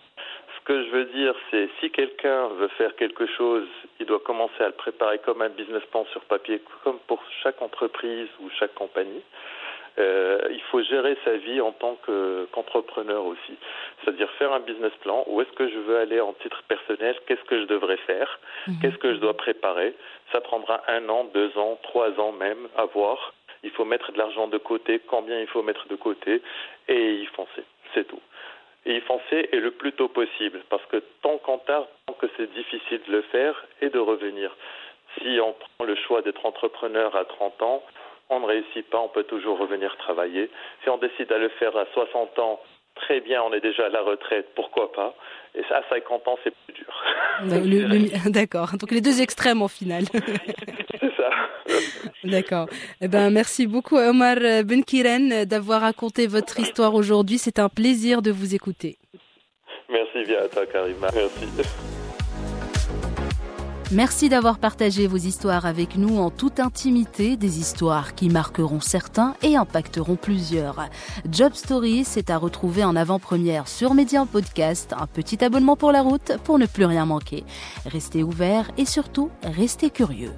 Ce 0.70 0.74
que 0.76 0.85
je 0.85 0.90
veux 0.90 1.04
dire, 1.06 1.35
c'est 1.50 1.68
si 1.80 1.90
quelqu'un 1.90 2.46
veut 2.46 2.68
faire 2.78 2.94
quelque 2.94 3.26
chose, 3.26 3.66
il 3.98 4.06
doit 4.06 4.20
commencer 4.20 4.62
à 4.62 4.66
le 4.66 4.72
préparer 4.72 5.18
comme 5.18 5.42
un 5.42 5.48
business 5.48 5.83
plan 5.90 6.06
sur 6.12 6.20
papier, 6.20 6.62
comme 6.85 7.00
pour 7.09 7.20
chaque 7.42 7.61
entreprise 7.61 8.28
ou 8.38 8.48
chaque 8.56 8.72
compagnie. 8.76 9.24
Euh, 9.98 10.38
il 10.48 10.61
faut 10.70 10.80
gérer 10.85 11.18
sa 11.24 11.37
vie 11.38 11.61
en 11.61 11.72
tant 11.72 11.98
qu'entrepreneur 12.06 13.24
aussi. 13.26 13.56
C'est-à-dire 13.98 14.30
faire 14.38 14.52
un 14.52 14.61
business 14.61 14.92
plan. 15.00 15.24
Où 15.26 15.40
est-ce 15.40 15.50
que 15.54 15.68
je 15.68 15.76
veux 15.76 15.96
aller 15.96 16.20
en 16.20 16.35
titre 16.35 16.62
personnel 16.68 17.16
Qu'est-ce 17.26 17.44
que 17.48 17.62
je 17.62 17.66
devrais 17.66 17.96
faire 18.06 18.38
mhm. 18.68 18.74
Qu'est-ce 18.80 18.98
que 18.98 19.12
je 19.12 19.18
dois 19.18 19.37
préparer 19.37 19.92
Ça 20.30 20.40
prendra 20.40 20.83
un 20.87 21.09
an, 21.09 21.24
deux 21.35 21.50
ans, 21.59 21.80
trois 21.83 22.12
ans 22.20 22.30
même 22.30 22.68
à 22.76 22.85
voir. 22.85 23.35
Il 23.64 23.70
faut 23.72 23.85
mettre 23.85 24.12
de 24.12 24.18
l'argent 24.18 24.46
de 24.46 24.59
côté, 24.59 25.00
combien 25.00 25.40
il 25.40 25.48
faut 25.48 25.64
mettre 25.64 25.88
de 25.88 25.96
côté, 25.96 26.40
et 26.87 27.14
y 27.14 27.26
foncer. 27.26 27.64
C'est 27.92 28.06
tout 28.06 28.20
et 28.87 28.97
y 28.97 29.01
foncer 29.03 29.49
et 29.53 29.61
le 29.61 29.71
plus 29.73 29.93
tôt 29.93 30.09
possible. 30.09 30.62
Parce 30.71 30.85
que 30.87 31.03
tant 31.23 31.38
qu'on 31.38 31.59
tarde, 31.59 31.87
tant 32.07 32.14
que 32.14 32.27
c'est 32.37 32.53
difficile 32.53 33.01
de 33.07 33.12
le 33.12 33.23
faire 33.23 33.66
et 33.81 33.90
de 33.90 33.99
revenir. 33.99 34.55
Si 35.19 35.38
on 35.40 35.53
prend 35.53 35.85
le 35.85 35.97
choix 35.97 36.23
d'être 36.23 36.45
entrepreneur 36.47 37.14
à 37.16 37.25
30 37.25 37.62
ans, 37.62 37.83
on 38.31 38.40
ne 38.40 38.47
réussit 38.47 38.88
pas, 38.88 38.99
on 39.01 39.09
peut 39.09 39.25
toujours 39.25 39.59
revenir 39.59 39.97
travailler. 39.97 40.51
Si 40.83 40.88
on 40.88 40.99
décide 40.99 41.29
de 41.29 41.35
le 41.35 41.49
faire 41.51 41.77
à 41.77 41.85
60 41.93 42.38
ans, 42.38 42.61
très 42.95 43.21
bien, 43.21 43.43
on 43.43 43.53
est 43.53 43.61
déjà 43.61 43.87
à 43.87 43.88
la 43.88 44.03
retraite, 44.03 44.49
pourquoi 44.55 44.93
pas? 44.93 45.14
Et 45.55 45.64
à 45.73 45.83
50 45.90 46.29
ans, 46.29 46.38
c'est 46.45 46.55
plus 46.64 46.75
dur. 46.75 46.93
D'accord, 48.31 48.71
donc 48.79 48.93
les 48.93 49.01
deux 49.01 49.21
extrêmes 49.21 49.62
en 49.62 49.69
final. 49.69 50.05
D'accord. 52.24 52.68
Eh 53.00 53.09
ben, 53.09 53.30
merci 53.30 53.66
beaucoup 53.66 53.96
Omar 53.96 54.37
Benkiren 54.64 55.44
d'avoir 55.44 55.80
raconté 55.80 56.26
votre 56.26 56.61
histoire 56.61 56.94
aujourd'hui. 56.94 57.38
C'est 57.38 57.59
un 57.59 57.68
plaisir 57.68 58.22
de 58.22 58.30
vous 58.30 58.54
écouter. 58.54 58.98
Merci 59.90 60.24
bien 60.26 60.38
à 60.44 60.48
toi 60.48 60.66
Karima. 60.66 61.09
Merci. 61.14 61.46
Merci 63.92 64.28
d'avoir 64.28 64.61
partagé 64.61 65.09
vos 65.09 65.16
histoires 65.16 65.66
avec 65.66 65.96
nous 65.96 66.18
en 66.18 66.30
toute 66.30 66.61
intimité, 66.61 67.37
des 67.37 67.59
histoires 67.59 68.14
qui 68.14 68.28
marqueront 68.28 68.78
certains 68.78 69.35
et 69.42 69.56
impacteront 69.56 70.14
plusieurs. 70.14 70.88
Job 71.28 71.54
Story, 71.54 72.04
c'est 72.04 72.30
à 72.30 72.37
retrouver 72.37 72.85
en 72.85 72.94
avant-première 72.94 73.66
sur 73.66 73.94
Média 73.94 74.24
Podcast, 74.30 74.94
un 74.96 75.09
petit 75.09 75.42
abonnement 75.42 75.74
pour 75.74 75.90
la 75.90 76.02
route 76.02 76.37
pour 76.44 76.61
ne 76.61 76.66
plus 76.66 76.85
rien 76.85 77.04
manquer. 77.04 77.42
Restez 77.85 78.22
ouverts 78.22 78.70
et 78.78 78.85
surtout, 78.85 79.28
restez 79.42 79.90
curieux. 79.90 80.35